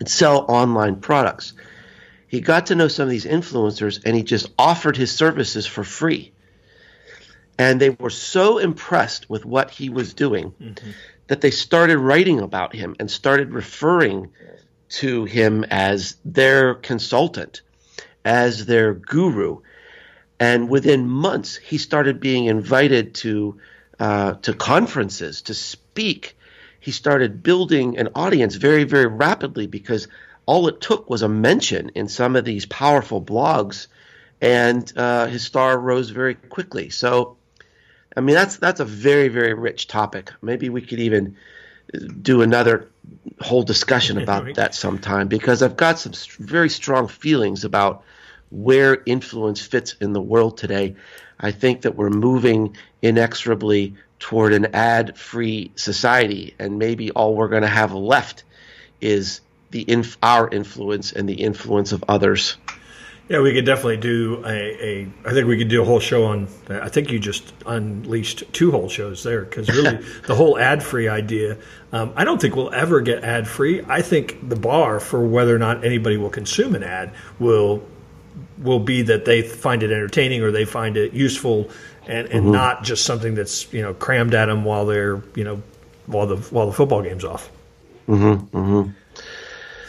and 0.00 0.08
sell 0.08 0.44
online 0.48 0.96
products. 0.96 1.52
he 2.26 2.40
got 2.40 2.66
to 2.66 2.74
know 2.74 2.88
some 2.88 3.04
of 3.04 3.10
these 3.10 3.24
influencers 3.24 4.02
and 4.04 4.16
he 4.16 4.24
just 4.24 4.50
offered 4.58 4.96
his 4.96 5.12
services 5.12 5.66
for 5.66 5.84
free. 5.84 6.32
And 7.56 7.80
they 7.80 7.90
were 7.90 8.10
so 8.10 8.58
impressed 8.58 9.30
with 9.30 9.44
what 9.44 9.70
he 9.70 9.88
was 9.88 10.14
doing 10.14 10.50
mm-hmm. 10.60 10.90
that 11.28 11.42
they 11.42 11.52
started 11.52 11.98
writing 11.98 12.40
about 12.40 12.74
him 12.74 12.96
and 12.98 13.08
started 13.08 13.52
referring 13.52 14.30
to 14.88 15.26
him 15.26 15.64
as 15.70 16.16
their 16.24 16.74
consultant, 16.74 17.60
as 18.24 18.66
their 18.66 18.94
guru. 18.94 19.60
And 20.40 20.68
within 20.68 21.08
months, 21.08 21.54
he 21.54 21.78
started 21.78 22.18
being 22.18 22.46
invited 22.46 23.14
to 23.22 23.60
uh, 23.98 24.34
to 24.34 24.54
conferences 24.54 25.42
to 25.42 25.54
speak. 25.54 26.36
He 26.80 26.90
started 26.90 27.42
building 27.42 27.98
an 27.98 28.08
audience 28.14 28.54
very, 28.54 28.84
very 28.84 29.06
rapidly 29.06 29.66
because 29.66 30.08
all 30.46 30.68
it 30.68 30.80
took 30.80 31.10
was 31.10 31.22
a 31.22 31.28
mention 31.28 31.90
in 31.90 32.08
some 32.08 32.36
of 32.36 32.44
these 32.44 32.64
powerful 32.66 33.20
blogs, 33.20 33.88
and 34.40 34.90
uh, 34.96 35.26
his 35.26 35.42
star 35.42 35.78
rose 35.78 36.10
very 36.10 36.34
quickly. 36.34 36.88
So, 36.88 37.36
I 38.16 38.20
mean, 38.20 38.34
that's 38.34 38.56
that's 38.56 38.80
a 38.80 38.84
very, 38.84 39.28
very 39.28 39.54
rich 39.54 39.88
topic. 39.88 40.32
Maybe 40.40 40.68
we 40.70 40.80
could 40.80 41.00
even 41.00 41.36
do 42.22 42.42
another 42.42 42.88
whole 43.40 43.62
discussion 43.62 44.18
about 44.18 44.54
that 44.54 44.74
sometime 44.74 45.28
because 45.28 45.62
I've 45.62 45.76
got 45.76 45.98
some 45.98 46.12
very 46.38 46.68
strong 46.68 47.08
feelings 47.08 47.64
about 47.64 48.04
where 48.50 49.02
influence 49.06 49.60
fits 49.60 49.94
in 50.00 50.12
the 50.12 50.20
world 50.20 50.58
today. 50.58 50.96
I 51.40 51.50
think 51.52 51.82
that 51.82 51.96
we're 51.96 52.10
moving 52.10 52.76
inexorably 53.02 53.94
toward 54.18 54.52
an 54.52 54.74
ad 54.74 55.16
free 55.16 55.70
society, 55.76 56.54
and 56.58 56.78
maybe 56.78 57.10
all 57.12 57.34
we're 57.34 57.48
going 57.48 57.62
to 57.62 57.68
have 57.68 57.92
left 57.92 58.44
is 59.00 59.40
the 59.70 59.84
inf- 59.88 60.18
our 60.22 60.48
influence 60.48 61.12
and 61.12 61.28
the 61.28 61.34
influence 61.34 61.92
of 61.92 62.04
others. 62.08 62.56
Yeah, 63.28 63.40
we 63.40 63.52
could 63.52 63.66
definitely 63.66 63.98
do 63.98 64.42
a, 64.46 64.48
a. 64.48 65.08
I 65.26 65.32
think 65.34 65.46
we 65.46 65.58
could 65.58 65.68
do 65.68 65.82
a 65.82 65.84
whole 65.84 66.00
show 66.00 66.24
on. 66.24 66.48
I 66.70 66.88
think 66.88 67.10
you 67.10 67.18
just 67.18 67.52
unleashed 67.66 68.44
two 68.54 68.70
whole 68.70 68.88
shows 68.88 69.22
there 69.22 69.42
because 69.42 69.68
really 69.68 69.96
the 70.26 70.34
whole 70.34 70.58
ad 70.58 70.82
free 70.82 71.08
idea. 71.08 71.58
Um, 71.92 72.14
I 72.16 72.24
don't 72.24 72.40
think 72.40 72.56
we'll 72.56 72.72
ever 72.72 73.02
get 73.02 73.24
ad 73.24 73.46
free. 73.46 73.84
I 73.86 74.00
think 74.00 74.48
the 74.48 74.56
bar 74.56 74.98
for 74.98 75.26
whether 75.26 75.54
or 75.54 75.58
not 75.58 75.84
anybody 75.84 76.16
will 76.16 76.30
consume 76.30 76.74
an 76.74 76.82
ad 76.82 77.12
will 77.38 77.82
will 78.58 78.80
be 78.80 79.02
that 79.02 79.24
they 79.24 79.42
find 79.42 79.82
it 79.82 79.90
entertaining 79.90 80.42
or 80.42 80.50
they 80.50 80.64
find 80.64 80.96
it 80.96 81.12
useful 81.12 81.70
and, 82.06 82.26
and 82.28 82.42
mm-hmm. 82.44 82.52
not 82.52 82.84
just 82.84 83.04
something 83.04 83.34
that's 83.34 83.72
you 83.72 83.82
know 83.82 83.94
crammed 83.94 84.34
at 84.34 84.46
them 84.46 84.64
while 84.64 84.86
they're 84.86 85.22
you 85.34 85.44
know 85.44 85.62
while 86.06 86.26
the 86.26 86.36
while 86.36 86.66
the 86.66 86.72
football 86.72 87.02
game's 87.02 87.24
off. 87.24 87.50
Mm-hmm. 88.08 88.56
Mm-hmm. 88.56 88.90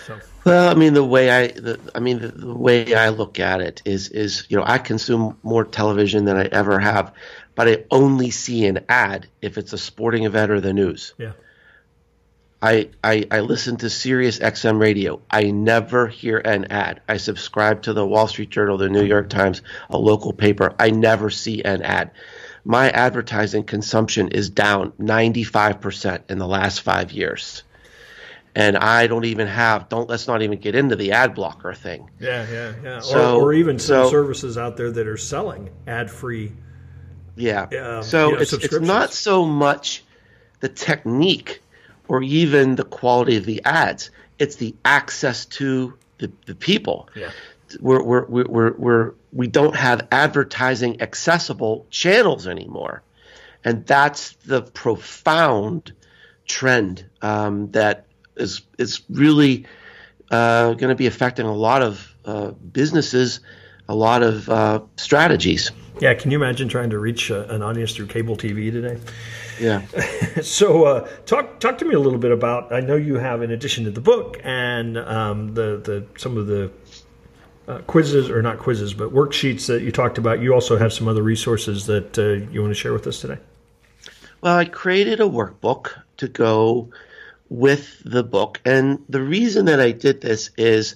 So. 0.06 0.20
Well, 0.44 0.70
I 0.70 0.74
mean 0.74 0.94
the 0.94 1.04
way 1.04 1.32
I 1.32 1.48
the, 1.48 1.80
I 1.96 2.00
mean 2.00 2.20
the, 2.20 2.28
the, 2.28 2.54
way 2.54 2.94
I 2.94 3.10
look 3.10 3.40
at 3.40 3.62
it 3.62 3.82
is 3.86 4.10
is 4.10 4.46
you 4.50 4.58
know 4.58 4.64
I 4.66 4.78
consume 4.78 5.38
more 5.44 5.64
television 5.64 6.26
than 6.26 6.38
I 6.38 6.46
ever 6.46 6.80
have, 6.80 7.14
but 7.56 7.68
I 7.68 7.86
only 7.90 8.30
see 8.30 8.66
an 8.66 8.86
ad 8.90 9.28
if 9.42 9.58
it's 9.58 9.74
a 9.74 9.78
sporting 9.78 10.26
event 10.26 10.52
or 10.52 10.60
the 10.60 10.74
news. 10.74 11.14
Yeah. 11.18 11.32
I, 12.62 12.90
I, 13.04 13.26
I 13.32 13.40
listen 13.40 13.78
to 13.78 13.90
Sirius 13.90 14.40
XM 14.40 14.80
radio. 14.80 15.22
I 15.32 15.52
never 15.52 16.08
hear 16.08 16.38
an 16.40 16.66
ad. 16.66 17.02
I 17.08 17.18
subscribe 17.18 17.84
to 17.84 17.94
the 17.94 18.06
Wall 18.06 18.28
Street 18.28 18.50
Journal, 18.50 18.78
the 18.78 18.90
New 18.90 19.06
York 19.06 19.30
Times, 19.30 19.62
a 19.90 19.98
local 19.98 20.34
paper. 20.34 20.76
I 20.78 20.90
never 20.92 21.30
see 21.30 21.64
an 21.64 21.82
ad. 21.84 22.12
My 22.66 22.90
advertising 22.90 23.64
consumption 23.64 24.30
is 24.30 24.50
down 24.50 24.92
95% 25.00 26.30
in 26.30 26.38
the 26.38 26.48
last 26.48 26.82
five 26.82 27.14
years. 27.14 27.64
And 28.56 28.76
I 28.76 29.08
don't 29.08 29.26
even 29.26 29.48
have, 29.48 29.88
don't, 29.88 30.10
let's 30.10 30.28
not 30.28 30.42
even 30.42 30.60
get 30.60 30.76
into 30.76 30.98
the 30.98 31.14
ad 31.14 31.36
blocker 31.36 31.74
thing. 31.74 32.10
Yeah, 32.20 32.46
yeah, 32.52 32.74
yeah. 32.84 33.00
So, 33.00 33.38
or, 33.38 33.44
or 33.44 33.54
even 33.54 33.80
some 33.80 34.06
so, 34.06 34.10
services 34.10 34.58
out 34.58 34.76
there 34.76 34.92
that 34.92 35.08
are 35.08 35.18
selling 35.18 35.70
ad 35.88 36.12
free. 36.12 36.52
Yeah. 37.38 37.62
Um, 37.64 38.04
so 38.04 38.30
you 38.30 38.36
know, 38.36 38.42
it's, 38.42 38.52
it's 38.52 38.80
not 38.82 39.14
so 39.14 39.46
much 39.46 40.04
the 40.60 40.68
technique 40.68 41.62
or 42.10 42.24
even 42.24 42.76
the 42.76 42.84
quality 42.84 43.38
of 43.38 43.46
the 43.46 43.64
ads. 43.64 44.10
It's 44.40 44.56
the 44.56 44.76
access 44.84 45.46
to 45.46 45.94
the, 46.18 46.30
the 46.48 46.56
people. 46.56 47.08
Yeah. 47.16 47.30
We're, 47.80 48.04
we're, 48.04 48.26
we're, 48.26 48.74
we're, 48.74 49.14
we 49.32 49.48
don't 49.48 49.76
have 49.76 50.08
advertising 50.12 51.02
accessible 51.02 51.86
channels 51.92 52.48
anymore. 52.48 53.04
And 53.64 53.86
that's 53.86 54.34
the 54.46 54.64
profound 54.64 55.94
trend 56.48 57.06
um, 57.22 57.72
that 57.72 58.08
is, 58.36 58.62
is 58.80 59.02
really 59.10 59.66
uh, 60.32 60.74
going 60.74 60.90
to 60.90 60.96
be 60.96 61.06
affecting 61.06 61.46
a 61.46 61.54
lot 61.54 61.84
of 61.84 62.16
uh, 62.26 62.52
businesses, 62.52 63.42
a 63.88 63.94
lot 63.94 64.24
of 64.24 64.50
uh, 64.50 64.82
strategies. 64.98 65.72
Yeah, 66.00 66.14
can 66.14 66.32
you 66.32 66.38
imagine 66.38 66.70
trying 66.70 66.92
to 66.92 67.00
reach 67.00 67.30
uh, 67.30 67.46
an 67.50 67.62
audience 67.62 67.94
through 67.94 68.08
cable 68.08 68.38
TV 68.38 68.72
today? 68.72 68.98
Yeah. 69.60 69.86
so 70.42 70.86
uh, 70.86 71.08
talk 71.26 71.60
talk 71.60 71.78
to 71.80 71.86
me 71.86 71.94
a 71.94 72.00
little 72.00 72.20
bit 72.20 72.32
about. 72.32 72.72
I 72.72 72.80
know 72.80 72.96
you 72.96 73.16
have, 73.16 73.42
in 73.42 73.52
addition 73.52 73.84
to 73.84 73.92
the 73.92 74.02
book 74.02 74.40
and 74.44 74.98
um, 74.98 75.54
the 75.54 75.78
the 75.78 76.06
some 76.18 76.38
of 76.38 76.48
the 76.48 76.72
uh, 77.68 77.80
quizzes 77.80 78.30
or 78.30 78.42
not 78.42 78.60
quizzes, 78.60 78.94
but 78.94 79.14
worksheets 79.14 79.68
that 79.68 79.82
you 79.82 79.92
talked 79.92 80.18
about. 80.18 80.42
You 80.42 80.54
also 80.54 80.78
have 80.78 80.94
some 80.94 81.08
other 81.08 81.22
resources 81.22 81.86
that 81.88 82.18
uh, 82.18 82.50
you 82.52 82.62
want 82.62 82.72
to 82.72 82.80
share 82.80 82.94
with 82.94 83.06
us 83.06 83.20
today. 83.20 83.38
Well, 84.42 84.58
I 84.58 84.66
created 84.66 85.20
a 85.20 85.26
workbook 85.26 85.92
to 86.18 86.30
go 86.30 86.90
with 87.50 88.02
the 88.06 88.24
book, 88.24 88.62
and 88.64 89.04
the 89.10 89.22
reason 89.22 89.66
that 89.66 89.82
I 89.82 89.92
did 89.92 90.22
this 90.22 90.50
is 90.58 90.96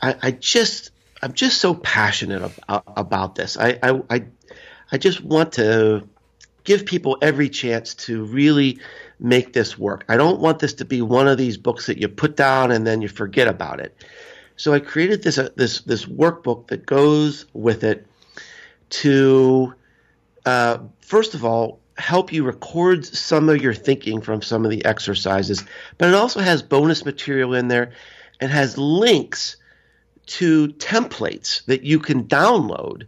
I, 0.00 0.16
I 0.20 0.30
just 0.32 0.90
I'm 1.22 1.32
just 1.32 1.60
so 1.60 1.74
passionate 1.74 2.50
about, 2.68 3.36
this. 3.36 3.56
I, 3.56 3.78
I 3.82 4.02
I 4.10 4.24
I 4.90 4.98
just 4.98 5.22
want 5.22 5.52
to 5.52 6.08
give 6.64 6.84
people 6.84 7.16
every 7.22 7.48
chance 7.48 7.94
to 7.94 8.24
really 8.24 8.78
make 9.20 9.52
this 9.52 9.78
work. 9.78 10.04
I 10.08 10.16
don't 10.16 10.40
want 10.40 10.58
this 10.58 10.74
to 10.74 10.84
be 10.84 11.00
one 11.00 11.28
of 11.28 11.38
these 11.38 11.56
books 11.56 11.86
that 11.86 11.98
you 11.98 12.08
put 12.08 12.36
down 12.36 12.72
and 12.72 12.86
then 12.86 13.02
you 13.02 13.08
forget 13.08 13.48
about 13.48 13.80
it. 13.80 14.04
So 14.56 14.72
I 14.72 14.80
created 14.80 15.22
this 15.22 15.38
uh, 15.38 15.50
this 15.56 15.82
this 15.82 16.06
workbook 16.06 16.68
that 16.68 16.86
goes 16.86 17.46
with 17.52 17.84
it 17.84 18.06
to 18.90 19.74
uh, 20.44 20.78
first 21.00 21.34
of 21.34 21.44
all 21.44 21.78
help 21.96 22.32
you 22.32 22.42
record 22.42 23.04
some 23.04 23.48
of 23.48 23.62
your 23.62 23.74
thinking 23.74 24.20
from 24.20 24.42
some 24.42 24.64
of 24.64 24.70
the 24.70 24.84
exercises, 24.84 25.62
but 25.98 26.08
it 26.08 26.14
also 26.14 26.40
has 26.40 26.62
bonus 26.62 27.04
material 27.04 27.54
in 27.54 27.68
there 27.68 27.92
and 28.40 28.50
has 28.50 28.76
links 28.76 29.56
to 30.26 30.68
templates 30.68 31.64
that 31.66 31.82
you 31.82 31.98
can 31.98 32.24
download 32.24 33.06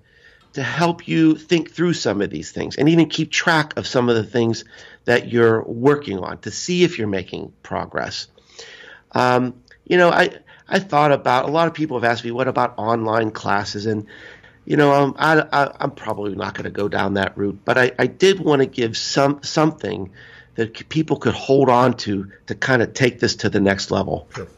to 0.55 0.63
help 0.63 1.09
you 1.09 1.35
think 1.35 1.71
through 1.71 1.93
some 1.93 2.21
of 2.21 2.31
these 2.31 2.53
things 2.53 2.77
and 2.77 2.89
even 2.89 3.09
keep 3.09 3.31
track 3.31 3.77
of 3.77 3.87
some 3.87 4.09
of 4.09 4.15
the 4.15 4.25
things 4.25 4.65
that 5.05 5.33
you're 5.33 5.63
working 5.65 6.19
on 6.19 6.39
to 6.39 6.51
see 6.51 6.85
if 6.85 6.99
you're 6.99 7.09
making 7.09 7.53
progress. 7.63 8.29
Um, 9.13 9.55
you 9.85 9.97
know, 9.97 10.11
I 10.11 10.31
I 10.69 10.79
thought 10.79 11.13
about 11.13 11.45
a 11.45 11.53
lot 11.53 11.69
of 11.69 11.75
people 11.75 11.99
have 11.99 12.11
asked 12.11 12.25
me, 12.25 12.31
what 12.31 12.49
about 12.49 12.75
online 12.79 13.31
classes? 13.31 13.87
And 13.87 14.07
you 14.65 14.77
know, 14.77 14.93
um, 14.93 15.15
I, 15.19 15.41
I, 15.53 15.85
am 15.85 15.91
probably 15.91 16.35
not 16.35 16.55
going 16.55 16.65
to 16.65 16.71
go 16.71 16.89
down 16.89 17.15
that 17.15 17.37
route, 17.37 17.59
but 17.67 17.77
I, 17.77 17.93
I 17.99 18.07
did 18.07 18.41
want 18.41 18.61
to 18.61 18.67
give 18.67 18.97
some 18.97 19.43
something 19.43 20.11
that 20.55 20.89
people 20.89 21.19
could 21.19 21.35
hold 21.35 21.69
on 21.69 21.95
to 21.99 22.31
to 22.47 22.55
kind 22.55 22.81
of 22.81 22.95
take 22.95 23.21
this 23.21 23.37
to 23.37 23.51
the 23.51 23.61
next 23.61 23.91
level. 23.91 24.27
Sure. 24.35 24.49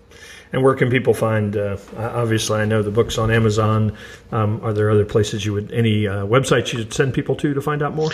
And 0.52 0.62
where 0.62 0.74
can 0.74 0.90
people 0.90 1.14
find? 1.14 1.56
Uh, 1.56 1.76
obviously, 1.96 2.60
I 2.60 2.64
know 2.64 2.82
the 2.82 2.90
book's 2.90 3.18
on 3.18 3.30
Amazon. 3.30 3.96
Um, 4.32 4.60
are 4.62 4.72
there 4.72 4.90
other 4.90 5.04
places 5.04 5.44
you 5.44 5.52
would, 5.54 5.72
any 5.72 6.06
uh, 6.06 6.24
websites 6.24 6.72
you'd 6.72 6.94
send 6.94 7.14
people 7.14 7.34
to 7.36 7.54
to 7.54 7.60
find 7.60 7.82
out 7.82 7.94
more? 7.94 8.10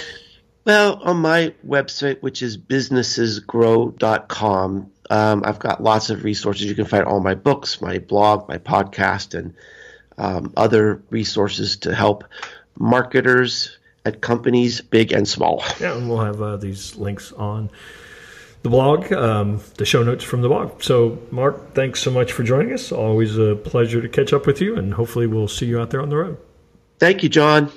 Well, 0.64 1.02
on 1.02 1.16
my 1.16 1.52
website, 1.66 2.22
which 2.22 2.40
is 2.40 2.56
businessesgrow.com, 2.56 4.92
um, 5.10 5.42
I've 5.44 5.58
got 5.58 5.82
lots 5.82 6.10
of 6.10 6.22
resources. 6.22 6.66
You 6.66 6.76
can 6.76 6.84
find 6.84 7.04
all 7.04 7.18
my 7.20 7.34
books, 7.34 7.80
my 7.80 7.98
blog, 7.98 8.48
my 8.48 8.58
podcast, 8.58 9.36
and 9.36 9.54
um, 10.18 10.52
other 10.56 11.02
resources 11.10 11.78
to 11.78 11.92
help 11.94 12.22
marketers 12.78 13.76
at 14.04 14.20
companies, 14.20 14.80
big 14.80 15.12
and 15.12 15.28
small. 15.28 15.64
Yeah, 15.80 15.96
and 15.96 16.08
we'll 16.08 16.20
have 16.20 16.40
uh, 16.40 16.56
these 16.56 16.96
links 16.96 17.32
on 17.32 17.70
the 18.62 18.70
blog, 18.70 19.12
um, 19.12 19.60
the 19.76 19.84
show 19.84 20.02
notes 20.02 20.24
from 20.24 20.42
the 20.42 20.48
blog. 20.48 20.82
So, 20.82 21.18
Mark, 21.30 21.74
thanks 21.74 22.00
so 22.00 22.10
much 22.10 22.32
for 22.32 22.42
joining 22.42 22.72
us. 22.72 22.92
Always 22.92 23.36
a 23.36 23.56
pleasure 23.56 24.00
to 24.00 24.08
catch 24.08 24.32
up 24.32 24.46
with 24.46 24.60
you, 24.60 24.76
and 24.76 24.94
hopefully, 24.94 25.26
we'll 25.26 25.48
see 25.48 25.66
you 25.66 25.80
out 25.80 25.90
there 25.90 26.00
on 26.00 26.10
the 26.10 26.16
road. 26.16 26.38
Thank 26.98 27.22
you, 27.22 27.28
John. 27.28 27.72